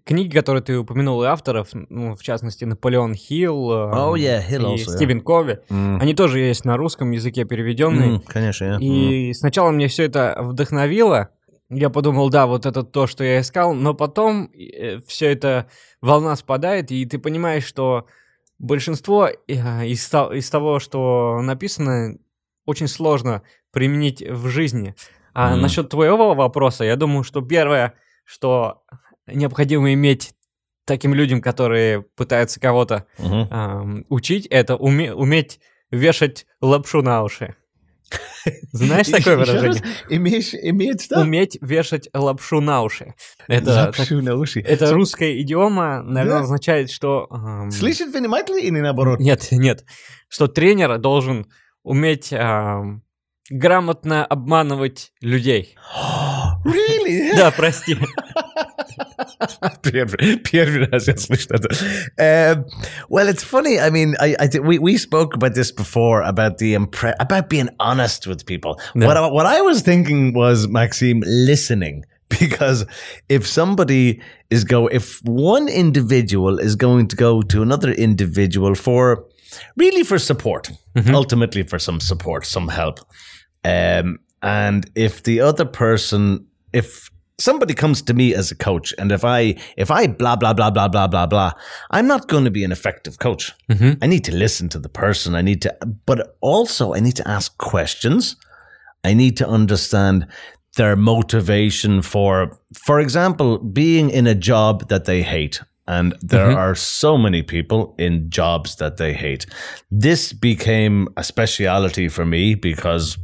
[0.04, 4.62] книги, которые ты упомянул, и авторов, ну, в частности, Наполеон Хилл э, Oh, yeah, Hill
[4.62, 4.96] и also, yeah.
[4.96, 5.58] Стивен Кови.
[5.68, 5.98] Mm.
[6.00, 8.18] Они тоже есть на русском языке переведенные.
[8.18, 8.80] Mm, конечно, yeah.
[8.80, 11.30] И сначала мне все это вдохновило,
[11.68, 14.52] Я подумал, да, вот это то, что я искал, но потом
[15.06, 15.66] все это
[16.00, 18.06] волна спадает, и ты понимаешь, что
[18.62, 22.16] большинство э, из, из того, что написано,
[22.64, 23.42] очень сложно
[23.72, 24.94] применить в жизни.
[25.34, 25.62] А Мгм.
[25.62, 28.82] насчет твоего вопроса, я думаю, что первое, что
[29.26, 30.34] необходимо иметь
[30.84, 33.48] таким людям, которые пытаются кого-то Мгм.
[33.50, 37.54] ам, учить, это уме- уметь вешать лапшу на уши.
[38.72, 39.80] Знаешь такое выражение?
[40.10, 41.20] Имеешь, имеет что?
[41.20, 43.14] Уметь вешать лапшу на уши.
[43.46, 44.60] Это, Лапшу на уши.
[44.60, 46.44] это русская идиома, наверное, Да.
[46.44, 47.26] означает, что...
[47.30, 49.20] ам, Слышит внимательно или наоборот?
[49.20, 49.84] Нет, нет.
[50.28, 51.46] Что тренер должен
[51.84, 53.02] уметь ам,
[53.51, 55.75] грамотно обманывать людей.
[56.63, 57.35] Really?
[57.35, 57.95] Да, прости.
[59.83, 61.69] Первый, первый раз я слышу это.
[62.19, 62.65] Um,
[63.09, 63.79] well, it's funny.
[63.79, 67.49] I mean, I, I think we, we spoke about this before about the impre- about
[67.49, 68.79] being honest with people.
[68.95, 69.07] Yeah.
[69.07, 72.85] What I, what I was thinking was Maxime listening because
[73.29, 79.25] if somebody is go if one individual is going to go to another individual for
[79.75, 80.69] really for support,
[81.13, 82.99] ultimately for some support, some help,
[83.64, 89.12] um, and if the other person, if somebody comes to me as a coach, and
[89.12, 91.52] if I if I blah blah blah blah blah blah blah,
[91.90, 93.52] I'm not going to be an effective coach.
[94.02, 95.34] I need to listen to the person.
[95.34, 98.36] I need to, but also I need to ask questions.
[99.04, 100.26] I need to understand
[100.76, 105.60] their motivation for, for example, being in a job that they hate.
[105.86, 109.46] And there are so many people in jobs that they hate.
[109.90, 113.18] This became a speciality for me because,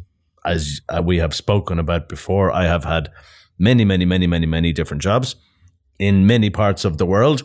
[0.49, 3.11] as uh, we have spoken about before, I have had
[3.59, 5.37] many, many, many, many, many different jobs
[5.99, 7.43] in many parts of the world.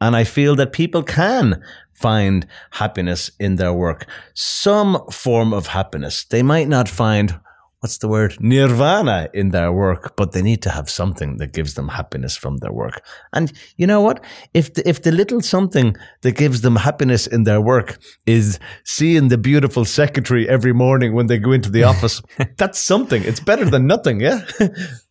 [0.00, 1.62] And I feel that people can
[1.92, 6.24] find happiness in their work, some form of happiness.
[6.24, 7.40] They might not find,
[7.84, 11.74] what's the word, nirvana in their work, but they need to have something that gives
[11.74, 13.04] them happiness from their work.
[13.34, 14.24] And you know what?
[14.54, 19.28] If the, if the little something that gives them happiness in their work is seeing
[19.28, 22.22] the beautiful secretary every morning when they go into the office,
[22.56, 23.22] that's something.
[23.22, 24.40] It's better than nothing, yeah?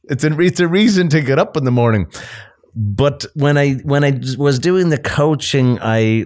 [0.09, 2.07] It's a, it's a reason to get up in the morning
[2.75, 6.25] but when I when I was doing the coaching, I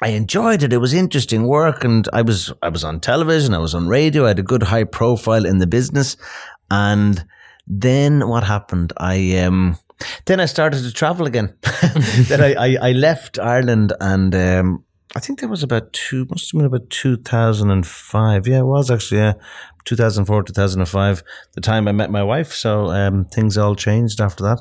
[0.00, 0.72] I enjoyed it.
[0.72, 4.24] It was interesting work, and I was I was on television, I was on radio,
[4.24, 6.16] I had a good high profile in the business,
[6.70, 7.24] and
[7.66, 8.92] then what happened?
[8.96, 9.78] I um
[10.26, 11.56] then I started to travel again.
[12.28, 14.84] then I, I I left Ireland, and um
[15.16, 18.46] I think that was about two must have been about two thousand and five.
[18.46, 19.34] Yeah, it was actually yeah.
[19.84, 21.22] 2004, 2005,
[21.54, 22.52] the time I met my wife.
[22.52, 24.60] So um, things all changed after that.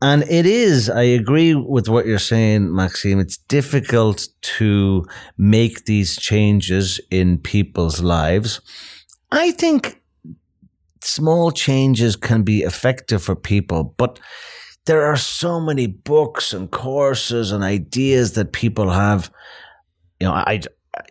[0.00, 3.18] And it is, I agree with what you're saying, Maxime.
[3.18, 5.04] It's difficult to
[5.36, 8.60] make these changes in people's lives.
[9.32, 10.00] I think
[11.02, 14.20] small changes can be effective for people, but
[14.86, 19.30] there are so many books and courses and ideas that people have.
[20.20, 20.60] You know, I,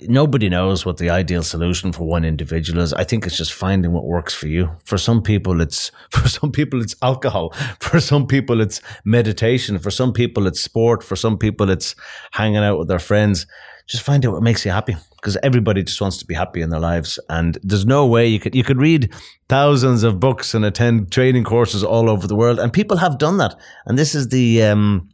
[0.02, 2.94] nobody knows what the ideal solution for one individual is.
[2.94, 4.72] I think it's just finding what works for you.
[4.84, 7.54] For some people, it's for some people it's alcohol.
[7.80, 9.80] For some people, it's meditation.
[9.80, 11.04] For some people, it's sport.
[11.04, 11.96] For some people, it's
[12.32, 13.48] hanging out with their friends.
[13.88, 16.70] Just find out what makes you happy, because everybody just wants to be happy in
[16.70, 17.18] their lives.
[17.30, 19.14] And there's no way you could you could read
[19.48, 23.38] thousands of books and attend training courses all over the world, and people have done
[23.38, 23.56] that.
[23.86, 25.10] And this is the um,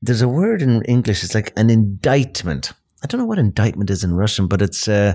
[0.00, 1.24] there's a word in English.
[1.24, 2.72] It's like an indictment.
[3.02, 5.14] I don't know what indictment is in Russian, but it's uh,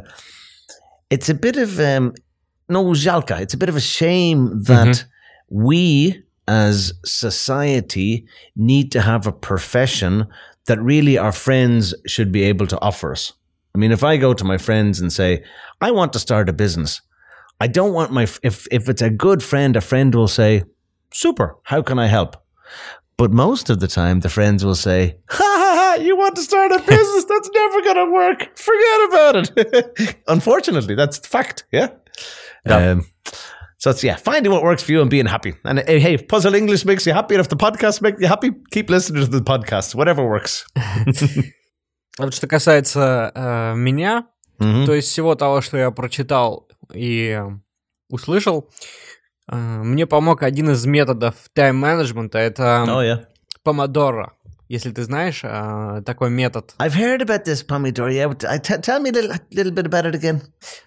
[1.10, 2.14] it's a bit of um,
[2.68, 3.40] no zhalka.
[3.42, 5.06] It's a bit of a shame that
[5.50, 10.28] we as society need to have a profession
[10.66, 13.34] that really our friends should be able to offer us.
[13.74, 15.44] I mean, if I go to my friends and say,
[15.82, 17.02] I want to start a business,
[17.60, 20.64] I don't want my, if, if it's a good friend, a friend will say,
[21.12, 22.38] super, how can I help?
[23.18, 25.55] But most of the time, the friends will say, ha
[25.98, 27.26] ha, you want to start a business?
[27.26, 28.58] That's never going to work.
[28.58, 30.16] Forget about it.
[30.28, 31.66] Unfortunately, that's fact.
[31.72, 31.88] Yeah.
[32.66, 32.92] Yeah.
[32.92, 33.06] Um,
[33.78, 35.54] so it's, yeah, finding what works for you and being happy.
[35.64, 38.28] And uh, hey, if Puzzle English makes you happy and if the podcast makes you
[38.28, 40.66] happy, keep listening to the podcast, whatever works.
[42.18, 44.28] Вот что касается э, меня,
[44.60, 44.86] Mhm.
[44.86, 47.44] то есть всего того, что я прочитал и э,
[48.10, 48.70] услышал,
[49.52, 53.26] э, мне помог один из методов тайм-менеджмента, это Oh, yeah.
[53.64, 54.32] помодоро.
[54.68, 56.74] если ты знаешь э, такой метод.
[56.80, 58.12] I've heard about this pomodoro.
[58.12, 60.42] Yeah, uh, t- tell me a little, little bit about it again.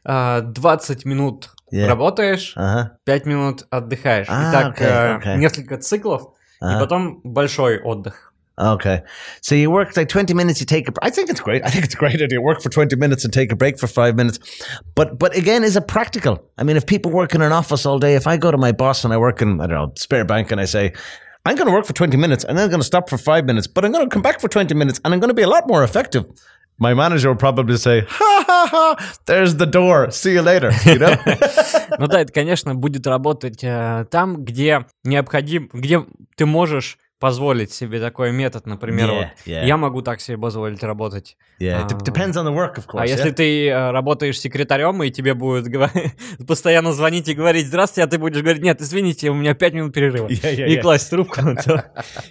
[0.05, 1.87] Э, 20 минут yeah.
[1.87, 2.91] работаешь, uh-huh.
[3.07, 4.27] 5 минут отдыхаешь.
[4.29, 5.37] Ah, Итак, okay, э, okay.
[5.39, 6.77] несколько циклов, uh-huh.
[6.77, 8.29] и потом большой отдых.
[8.59, 9.03] Okay.
[9.41, 11.05] So you work like 20 minutes, you take a break.
[11.05, 11.65] I think it's great.
[11.65, 12.41] I think it's a great idea.
[12.41, 14.41] Work for 20 minutes and take a break for five minutes.
[14.97, 16.45] But but again, is it practical?
[16.59, 18.73] I mean, if people work in an office all day, if I go to my
[18.73, 20.93] boss and I work in, I don't know, Sberbank and I say,
[21.46, 23.46] I'm going to work for 20 minutes and then I'm going to stop for five
[23.46, 25.42] minutes, but I'm going to come back for 20 minutes and I'm going to be
[25.42, 26.26] a lot more effective.
[26.80, 30.10] My manager will probably say, ha ha ha, there's the door.
[30.12, 30.72] See you later.
[30.86, 31.16] You know?
[32.00, 36.04] Ну да, это, конечно, будет работать э, там, где необходим, где
[36.36, 39.67] ты можешь позволить себе такой метод, например, Yeah, вот yeah.
[39.67, 41.37] я могу так себе позволить работать.
[41.61, 41.85] yeah.
[41.87, 43.01] It А, depends on the work, of course.
[43.03, 43.35] А если yeah?
[43.35, 45.67] ты э, работаешь секретарем, и тебе будут
[46.47, 49.93] постоянно звонить и говорить «Здравствуйте», а ты будешь говорить «Нет, извините, у меня 5 минут
[49.95, 50.29] перерыва».
[50.29, 50.81] Yeah, yeah, и yeah.
[50.81, 51.85] класть трубку, то,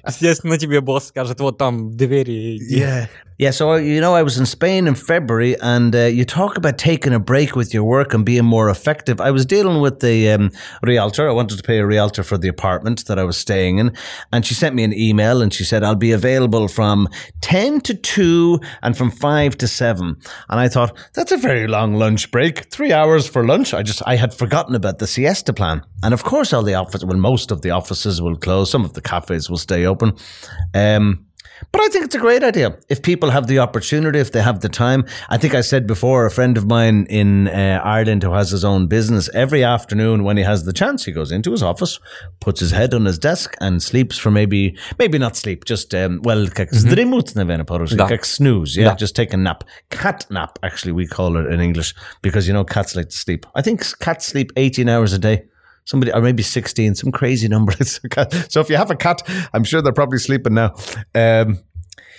[0.08, 2.58] естественно, тебе босс скажет «Вот там двери».
[2.58, 2.80] иди».
[2.82, 3.08] Yeah.
[3.40, 6.80] Yeah, so you know, I was in Spain in February, and uh, you talk about
[6.80, 9.22] taking a break with your work and being more effective.
[9.22, 10.50] I was dealing with the um,
[10.82, 11.30] realtor.
[11.30, 13.92] I wanted to pay a realtor for the apartment that I was staying in,
[14.32, 17.10] and she sent me an email and she said, I'll be available from
[17.42, 20.16] 10 to 2 and from 5 to 7.
[20.50, 22.72] And I thought, that's a very long lunch break.
[22.72, 23.74] Three hours for lunch.
[23.74, 25.82] I just, I had forgotten about the siesta plan.
[26.02, 28.72] And of course, all the offices, well, most of the offices will close.
[28.72, 30.14] Some of the cafes will stay open.
[30.74, 31.27] Um,
[31.72, 34.60] but I think it's a great idea if people have the opportunity, if they have
[34.62, 35.06] the time.
[35.30, 38.64] I think I said before, a friend of mine in uh, Ireland who has his
[38.64, 42.00] own business, every afternoon when he has the chance, he goes into his office,
[42.40, 46.22] puts his head on his desk, and sleeps for maybe, maybe not sleep, just, um,
[46.24, 47.66] well, kak zdrimuts na vena
[48.08, 49.64] kak snooze, yeah, just take a nap.
[49.90, 53.46] Cat nap, actually, we call it in English because, you know, cats like to sleep.
[53.56, 55.46] I think cats sleep 18 hours a day.
[55.88, 57.74] Somebody, or maybe 16, some crazy number.
[57.80, 58.34] It's a cat.
[58.52, 59.22] So if you have a cat,
[59.54, 60.76] I'm sure they're probably sleeping now.
[61.16, 61.60] Um,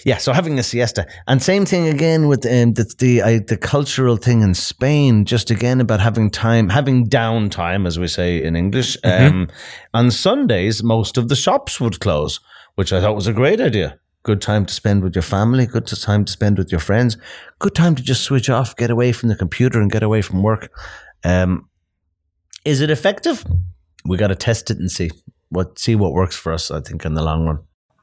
[0.05, 3.57] yeah, so having a siesta, and same thing again with um, the the, I, the
[3.57, 5.25] cultural thing in Spain.
[5.25, 8.97] Just again about having time, having downtime, as we say in English.
[9.03, 9.49] Um,
[9.93, 12.41] on Sundays, most of the shops would close,
[12.77, 13.99] which I thought was a great idea.
[14.23, 15.67] Good time to spend with your family.
[15.67, 17.17] Good time to spend with your friends.
[17.59, 20.43] Good time to just switch off, get away from the computer, and get away from
[20.43, 20.71] work.
[21.25, 21.69] Um,
[22.69, 23.45] is it effective?
[24.05, 25.11] We got to test it and see
[25.51, 26.71] what see what works for us.
[26.71, 27.59] I think in the long run.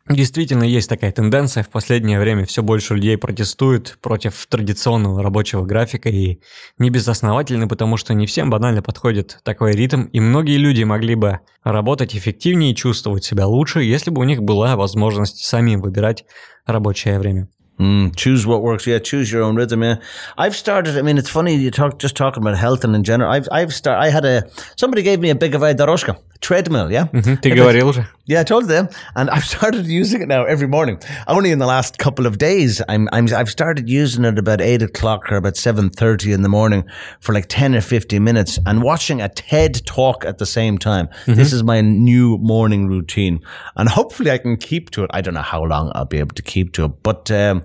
[0.08, 1.64] Действительно, есть такая тенденция.
[1.64, 6.42] В последнее время все больше людей протестуют против традиционного рабочего графика и
[6.78, 11.40] не безосновательно, потому что не всем банально подходит такой ритм, и многие люди могли бы
[11.64, 16.26] работать эффективнее и чувствовать себя лучше, если бы у них была возможность самим выбирать
[16.68, 17.48] рабочее время.
[17.80, 18.88] Mm, choose what works.
[18.88, 19.84] Yeah, choose your own rhythm.
[19.84, 19.96] Yeah,
[20.38, 20.98] I've started.
[20.98, 23.30] I mean, it's funny you talk just talking about health and in general.
[23.30, 24.00] I've I've start.
[24.00, 26.91] I had a somebody gave me a big doroshka treadmill.
[26.91, 28.07] Yeah, Мгм, Ты говорил же.
[28.27, 30.99] yeah, I told them, and I've started using it now every morning.
[31.29, 34.83] Only in the last couple of days, I'm I'm I've started using it about eight
[34.83, 36.85] o'clock or about seven thirty in the morning
[37.21, 41.09] for like ten or fifteen minutes, and watching a TED talk at the same time.
[41.27, 43.41] This is my new morning routine,
[43.77, 45.11] and hopefully I can keep to it.
[45.13, 47.31] I don't know how long I'll be able to keep to it, but.
[47.31, 47.63] Um,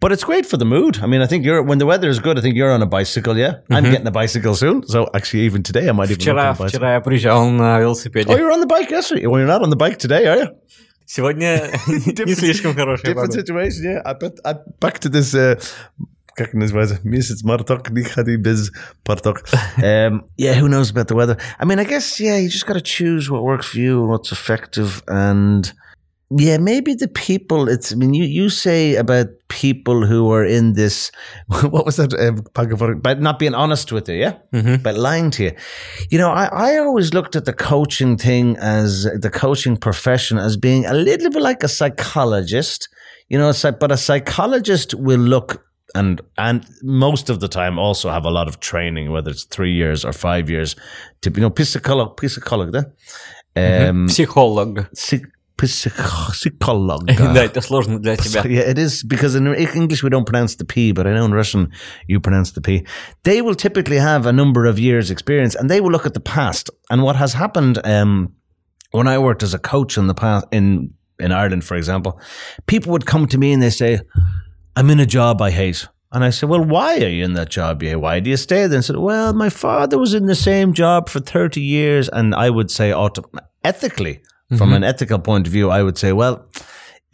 [0.00, 0.98] but it's great for the mood.
[1.02, 2.38] I mean, I think you're when the weather is good.
[2.38, 3.36] I think you're on a bicycle.
[3.36, 4.86] Yeah, I'm getting a bicycle soon.
[4.86, 6.18] So actually, even today, I might even.
[6.18, 6.68] look Вчера, at a bicycle.
[6.68, 8.32] вчера я приезжал на Oh, велосипеде.
[8.32, 9.26] you're on the bike yesterday.
[9.26, 10.48] Well, you're not on the bike today, are you?
[11.06, 13.40] Сегодня не слишком хорошая Different погода.
[13.40, 14.02] situation, yeah.
[14.04, 15.34] I bet, I, back to this.
[15.34, 15.60] Uh,
[16.36, 17.00] как называется?
[17.02, 18.70] Месяц марток, не ходи без
[19.04, 19.42] парток.
[19.82, 21.36] Um, yeah, who knows about the weather?
[21.58, 24.08] I mean, I guess, yeah, you just got to choose what works for you and
[24.08, 25.02] what's effective.
[25.08, 25.70] And
[26.31, 27.69] yeah, maybe the people.
[27.69, 27.93] It's.
[27.93, 31.11] I mean, you you say about people who are in this.
[31.61, 32.13] What was that?
[32.13, 32.41] Uh,
[32.95, 34.81] but not being honest with you, yeah, mm-hmm.
[34.81, 35.51] but lying to you.
[36.09, 40.57] You know, I I always looked at the coaching thing as the coaching profession as
[40.57, 42.89] being a little bit like a psychologist.
[43.29, 48.09] You know, like, but a psychologist will look and and most of the time also
[48.09, 50.75] have a lot of training, whether it's three years or five years,
[51.21, 52.71] to you know, psycholog, psycholog,
[53.55, 53.89] mm-hmm.
[53.89, 54.87] um, psycholog.
[54.95, 55.31] Psych-
[55.66, 57.06] psych- psycholog.
[57.34, 58.42] Да, это сложно для тебя.
[58.44, 61.32] Yeah, it is because in English we don't pronounce the P, but I know in
[61.32, 61.68] Russian
[62.08, 62.84] you pronounce the P.
[63.24, 66.20] They will typically have a number of years' experience, and they will look at the
[66.20, 67.78] past and what has happened.
[67.84, 68.32] Um,
[68.92, 72.18] when I worked as a coach in the past in in Ireland, for example,
[72.66, 74.00] people would come to me and they say,
[74.76, 77.50] "I'm in a job I hate." And I said, Well, why are you in that
[77.50, 77.84] job?
[77.84, 78.78] Yeah, why do you stay there?
[78.78, 82.08] And said, Well, my father was in the same job for 30 years.
[82.08, 83.30] And I would say, auto-
[84.51, 84.75] ethically, from mm-hmm.
[84.77, 86.47] an ethical point of view, I would say, Well,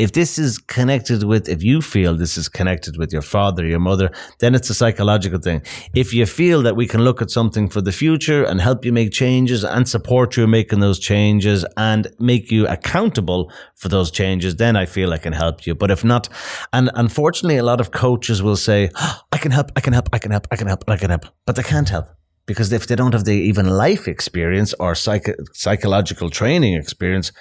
[0.02, 3.80] if this is connected with, if you feel this is connected with your father, your
[3.80, 5.62] mother, then it's a psychological thing.
[5.94, 8.92] If you feel that we can look at something for the future and help you
[8.92, 14.10] make changes and support you in making those changes and make you accountable for those
[14.10, 15.76] changes, then I feel I can help you.
[15.76, 16.30] But if not,
[16.74, 20.10] and unfortunately, a lot of coaches will say, "Oh, I can help, I can help,
[20.14, 22.21] I can help, I can help, I can help, but they can't help.
[22.46, 27.32] Because if they don't have the even life experience or psych- psychological training experience,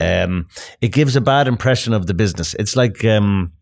[0.00, 0.46] um,
[0.80, 2.54] it gives a bad impression of the business.
[2.58, 3.52] It's like um,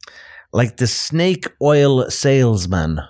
[0.53, 3.01] like the snake oil salesman,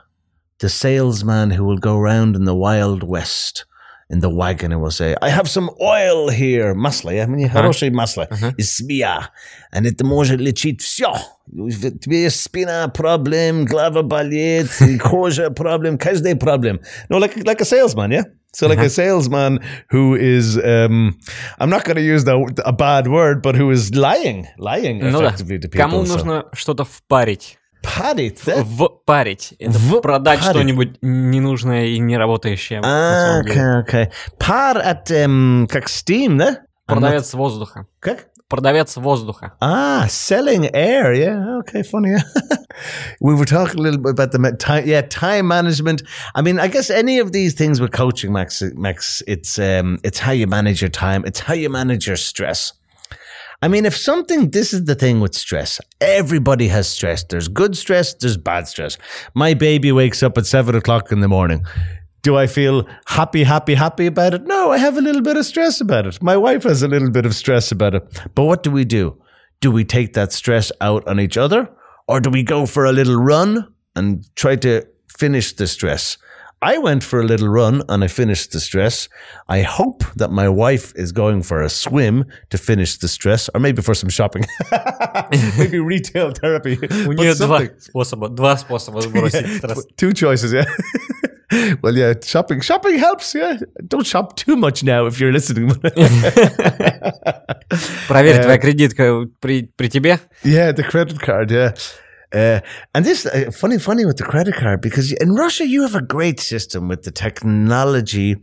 [0.58, 3.64] the salesman who will go around in the wild west
[4.09, 7.11] in the wagon and will say, "I have some oil here, masla.
[7.21, 8.27] I mean, хорошее масло
[8.57, 9.29] из смея,
[9.73, 11.13] and it может лечить все.
[11.51, 14.67] Тебе спина проблем, глава болит,
[15.01, 16.79] кожа проблем, каждый проблем.
[17.09, 18.23] No, like like a salesman, yeah.
[18.53, 19.59] So like a salesman
[19.91, 21.17] who is, um,
[21.59, 25.19] I'm not going to use the, a bad word, but who is lying, lying Ну
[25.19, 25.27] да.
[25.27, 25.81] effectively to people.
[25.81, 27.57] Кому So- нужно что-то впарить?
[27.82, 28.62] Парить, да?
[28.64, 29.54] Впарить.
[29.58, 30.50] Это В- продать парить.
[30.50, 32.80] что-нибудь ненужное и неработающее.
[32.80, 34.10] на А, okay, okay.
[34.38, 36.60] Пар от, эм, как steam, да?
[36.86, 37.86] Продавец воздуха.
[38.00, 38.26] Как?
[38.48, 39.52] Продавец воздуха.
[39.60, 41.12] Ah, selling air.
[41.14, 41.60] Yeah.
[41.60, 41.84] Okay.
[41.84, 42.10] Funny.
[42.10, 42.22] yeah.
[43.20, 44.84] we were talking a little bit about the time.
[44.86, 46.02] Yeah, time management.
[46.34, 48.60] I mean, I guess any of these things with coaching, Max.
[48.74, 51.22] Max, it's um, it's how you manage your time.
[51.24, 52.72] It's how you manage your stress.
[53.62, 55.80] I mean, if something, this is the thing with stress.
[56.00, 57.24] Everybody has stress.
[57.24, 58.14] There's good stress.
[58.14, 58.96] There's bad stress.
[59.34, 61.66] My baby wakes up at seven o'clock in the morning.
[62.22, 64.46] Do I feel happy, happy, happy about it?
[64.46, 66.22] No, I have a little bit of stress about it.
[66.22, 68.02] My wife has a little bit of stress about it.
[68.34, 69.20] But what do we do?
[69.60, 71.68] Do we take that stress out on each other?
[72.08, 74.86] Or do we go for a little run and try to
[75.18, 76.16] finish the stress?
[76.61, 79.07] I went for a little run and I finished the stress.
[79.47, 83.59] I hope that my wife is going for a swim to finish the stress, or
[83.59, 84.45] maybe for some shopping.
[85.59, 86.77] maybe retail therapy.
[87.05, 87.79] У But нее два something.
[87.79, 89.85] способа, два способа сбросить Yeah, стресс.
[89.97, 90.65] Two choices, yeah.
[91.83, 92.61] well, yeah, shopping.
[92.61, 93.57] Shopping helps, yeah.
[93.87, 95.69] Don't shop too much now if you're listening.
[98.07, 100.19] Проверь, Э, твоя кредитка при, при тебе?
[100.43, 101.73] yeah, the credit card, yeah.
[102.32, 102.60] Uh,
[102.94, 106.02] and this uh, funny, funny with the credit card because in Russia you have a
[106.02, 108.36] great system with the technology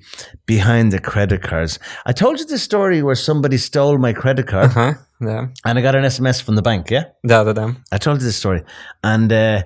[0.45, 1.79] behind the credit cards.
[2.05, 4.71] I told you the story where somebody stole my credit card.
[4.71, 4.93] Uh-huh.
[5.21, 5.47] Yeah.
[5.65, 6.91] And I got an SMS from the bank.
[6.91, 7.05] Yeah.
[7.23, 7.43] Yeah.
[7.43, 7.73] Yeah.
[7.91, 8.63] I told you this story,
[9.03, 9.63] and uh,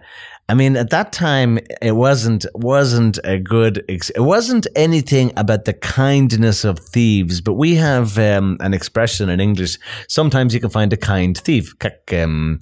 [0.52, 3.86] I mean, at that time, it wasn't wasn't a good.
[3.88, 9.30] Ex- it wasn't anything about the kindness of thieves, but we have um, an expression
[9.30, 9.78] in English.
[10.10, 11.74] Sometimes you can find a kind thief.
[12.12, 12.60] Um,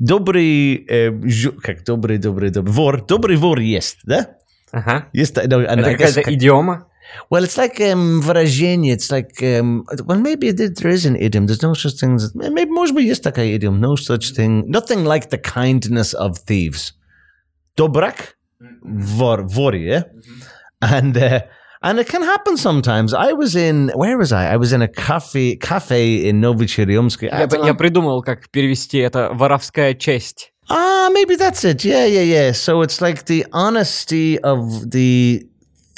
[0.00, 4.36] добрый, э, жу- как добрый, добрый, добрый вор, добрый вор есть, да?
[4.72, 5.06] Ага.
[5.12, 6.86] Есть, no, and Это I guess- какая-то идиома?
[7.30, 8.94] well, it's like um, выражение.
[8.96, 11.46] It's like um, well, maybe there there is an idiom.
[11.46, 12.16] There's no such thing.
[12.16, 13.78] As, maybe может быть есть такая idiom.
[13.80, 14.64] No such thing.
[14.68, 16.94] Nothing like the kindness of thieves.
[17.76, 18.36] Добрак,
[18.82, 20.04] вор, вор, yeah?
[20.80, 21.40] And uh,
[21.82, 23.12] and it can happen sometimes.
[23.14, 24.52] I was in where was I?
[24.52, 27.28] I was in a cafe cafe in Novichiriyomsky.
[27.28, 30.52] Я, я придумал, как перевести это «воровская честь».
[30.68, 31.84] Ah, maybe that's it.
[31.84, 32.52] Yeah, yeah, yeah.
[32.52, 35.46] So it's like the honesty of the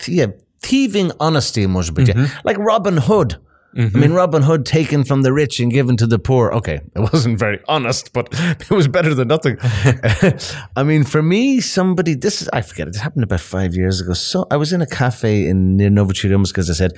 [0.07, 0.27] yeah,
[0.61, 2.09] thieving honesty, может быть.
[2.09, 2.29] yeah.
[2.45, 3.39] Like Robin Hood.
[3.76, 3.98] Mm-hmm.
[3.98, 6.52] I mean, Robin Hood taken from the rich and given to the poor.
[6.52, 9.58] Okay, it wasn't very honest, but it was better than nothing.
[10.76, 14.14] I mean, for me, somebody, this is, I forget, it happened about five years ago.
[14.14, 16.94] So I was in a cafe in near Novichiromsk, as I said,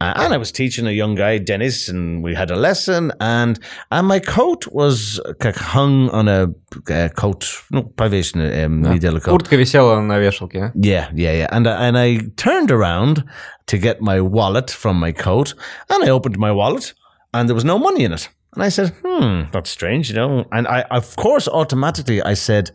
[0.00, 3.58] uh, and I was teaching a young guy, Dennis, and we had a lesson, and
[3.90, 6.48] and my coat was как hung on a
[6.90, 9.30] uh, coat, no, повешено, um, неделю coat.
[9.30, 10.58] Куртка висела на вешалке.
[10.58, 10.72] а?
[10.74, 11.48] Yeah, yeah, yeah.
[11.50, 13.24] And I, and I turned around
[13.66, 15.54] to get my wallet from my coat,
[15.88, 16.94] and I opened my wallet,
[17.32, 18.28] and there was no money in it.
[18.54, 22.70] And I said, "Hmm, that's strange, you know." And I, of course, automatically I said,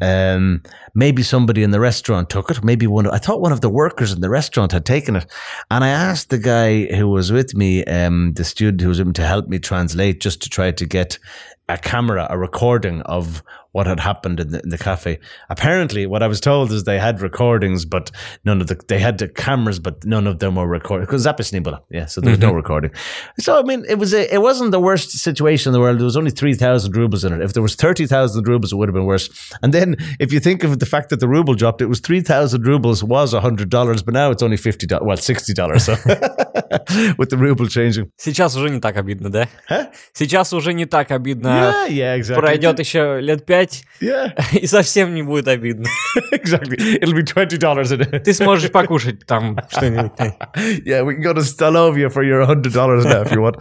[0.00, 0.62] um,
[0.94, 2.64] "Maybe somebody in the restaurant took it.
[2.64, 3.08] Maybe one.
[3.08, 5.26] I thought one of the workers in the restaurant had taken it."
[5.70, 9.08] And I asked the guy who was with me, um, the student who was with
[9.08, 11.18] me, to help me translate, just to try to get
[11.67, 15.19] a camera, a recording of what had happened in the, in the cafe.
[15.49, 18.09] Apparently, what I was told is they had recordings, but
[18.43, 21.81] none of the they had the cameras, but none of them were recorded because Zapisnibula.
[21.91, 22.89] Yeah, so there was no recording.
[23.37, 25.99] So I mean, it was a, it wasn't the worst situation in the world.
[25.99, 27.41] There was only three thousand rubles in it.
[27.41, 29.29] If there was thirty thousand rubles, it would have been worse.
[29.61, 32.21] And then if you think of the fact that the ruble dropped, it was three
[32.21, 35.05] thousand rubles was hundred dollars, but now it's only fifty dollars.
[35.05, 35.83] Well, sixty dollars.
[35.85, 35.93] So
[37.19, 38.11] with the ruble changing.
[38.17, 39.47] Сейчас уже не так обидно, да?
[39.69, 39.91] Huh?
[40.13, 41.52] Сейчас уже не так обидно.
[41.53, 42.41] Yeah, yeah, exactly.
[42.41, 45.87] Пройдет еще лет пять, Yeah, и совсем не будет обидно.
[46.31, 46.77] exactly.
[47.01, 48.19] It'll be twenty dollars a day.
[48.19, 50.11] Ты сможешь покушать там что-нибудь.
[50.85, 53.57] yeah, we can go to Stalovia for your hundred dollars now if you want.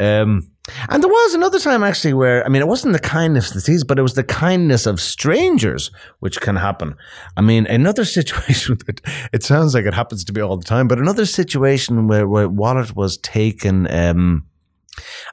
[0.00, 0.48] Um,
[0.90, 3.84] and there was another time actually where I mean it wasn't the kindness of these,
[3.84, 6.94] but it was the kindness of strangers which can happen.
[7.36, 8.76] I mean another situation.
[8.86, 9.00] It,
[9.32, 12.48] it sounds like it happens to be all the time, but another situation where where
[12.48, 13.86] wallet was taken.
[13.90, 14.44] Um,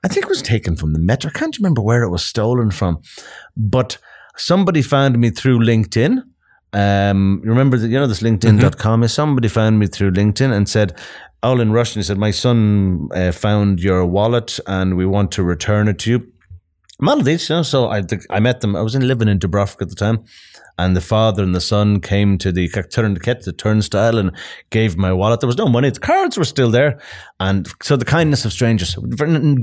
[0.05, 1.27] I think it was taken from the Met.
[1.27, 3.01] I can't remember where it was stolen from,
[3.57, 3.99] but
[4.37, 6.23] somebody found me through LinkedIn
[6.73, 9.03] Um, remember that you know this LinkedIn.com?
[9.03, 10.97] Is somebody found me through LinkedIn and said,
[11.43, 12.01] all in Russian.
[12.01, 16.11] He said, "My son uh, found your wallet, and we want to return it to
[16.11, 16.33] you."
[17.01, 17.63] Maldives, you know.
[17.63, 18.77] So I I met them.
[18.77, 20.25] I was in living in Dubrovnik at the time,
[20.81, 24.33] and the father and the son came to the turn the turnstile and
[24.70, 25.41] gave my wallet.
[25.41, 26.99] There was no money; the cards were still there,
[27.39, 28.95] and so the kindness of strangers,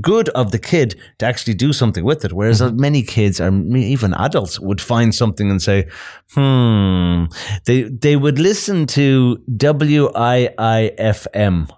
[0.00, 2.32] good of the kid to actually do something with it.
[2.32, 2.80] Whereas mm-hmm.
[2.80, 5.88] many kids, or even adults, would find something and say,
[6.34, 7.24] "Hmm."
[7.64, 11.68] They they would listen to W I I F M,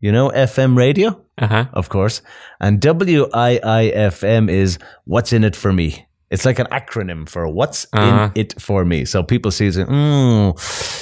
[0.00, 1.66] you know, FM radio, uh-huh.
[1.72, 2.22] of course,
[2.60, 6.06] and W I I F M is what's in it for me.
[6.31, 8.31] It's like an acronym for what's Uh-huh.
[8.33, 9.05] in it for me.
[9.05, 10.55] So people see it, and, mm,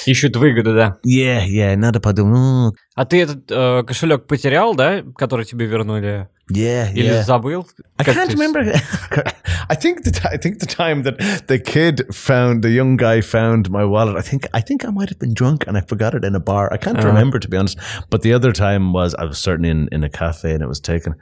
[0.06, 0.98] Ищут выгоду, да.
[1.06, 6.28] yeah, yeah, надо подумать, mm, А ты этот э, кошелек потерял, да, который тебе вернули?
[6.52, 7.24] yeah, Или yeah.
[7.24, 7.66] забыл?
[7.98, 8.64] I Как can't ты- remember.
[9.70, 13.22] I think the ti- I think the time that the kid found the young guy
[13.22, 14.18] found my wallet.
[14.18, 16.42] I think I think I might have been drunk and I forgot it in a
[16.42, 16.68] bar.
[16.72, 17.08] I can't Uh-huh.
[17.08, 17.78] remember to be honest.
[18.10, 20.82] But the other time was I was certainly in, in a cafe and it was
[20.82, 21.16] taken.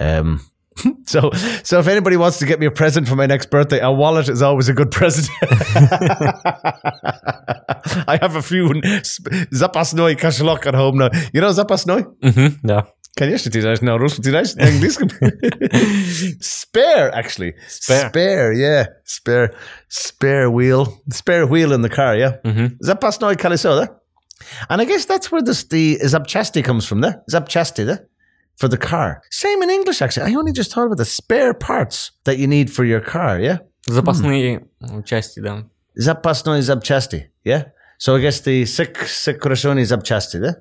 [0.00, 0.40] Um,
[1.05, 1.31] so,
[1.63, 4.29] so if anybody wants to get me a present for my next birthday, a wallet
[4.29, 5.29] is always a good present.
[8.07, 8.69] I have a few
[9.53, 11.09] zapasnoj kaszlok at home now.
[11.33, 12.03] You know zapasnoy.
[12.21, 12.81] Mm-hmm, yeah.
[13.17, 13.81] Can you do that?
[13.81, 14.29] Russian do?
[14.59, 14.97] English.
[16.39, 17.55] spare, actually.
[17.67, 18.09] Spare.
[18.09, 18.53] spare.
[18.53, 18.85] yeah.
[19.05, 19.55] Spare.
[19.89, 21.01] Spare wheel.
[21.11, 22.37] Spare wheel in the car, yeah.
[22.45, 22.75] Mm-hmm.
[23.41, 23.87] Kalisoda.
[24.69, 27.23] And I guess that's where this, the zapchasti comes from there.
[27.31, 28.07] Zapchasti there.
[28.59, 29.21] For the car.
[29.29, 30.31] Same in English, actually.
[30.31, 33.59] I only just thought about the spare parts that you need for your car, yeah?
[33.87, 35.65] Запасные м, части, да.
[35.95, 37.65] Запасной запчасти, yeah?
[37.99, 40.55] So I guess the секрешенный запчасти, да?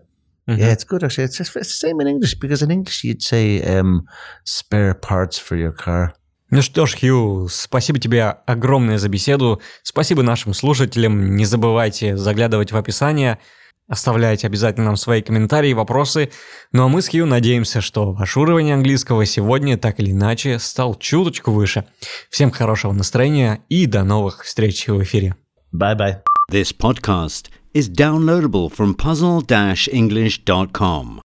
[0.47, 0.59] Мгм.
[0.61, 1.25] Yeah, it's good actually.
[1.25, 4.03] It's, it's the same in English because in English you'd say um,
[4.45, 6.13] spare parts for your car.
[6.51, 9.61] Ну что ж, Хью, спасибо тебе огромное за беседу.
[9.83, 11.35] Спасибо нашим слушателям.
[11.35, 13.39] Не забывайте заглядывать в описание.
[13.89, 16.33] Оставляйте обязательно нам свои комментарии, вопросы.
[16.73, 20.97] Ну а мы с Хью надеемся, что ваш уровень английского сегодня так или иначе стал
[20.97, 21.85] чуточку выше.
[22.29, 25.37] Всем хорошего настроения и до новых встреч в эфире.
[25.73, 26.17] Bye bye.
[26.51, 31.26] This podcast is downloadable from puzzle-english.com.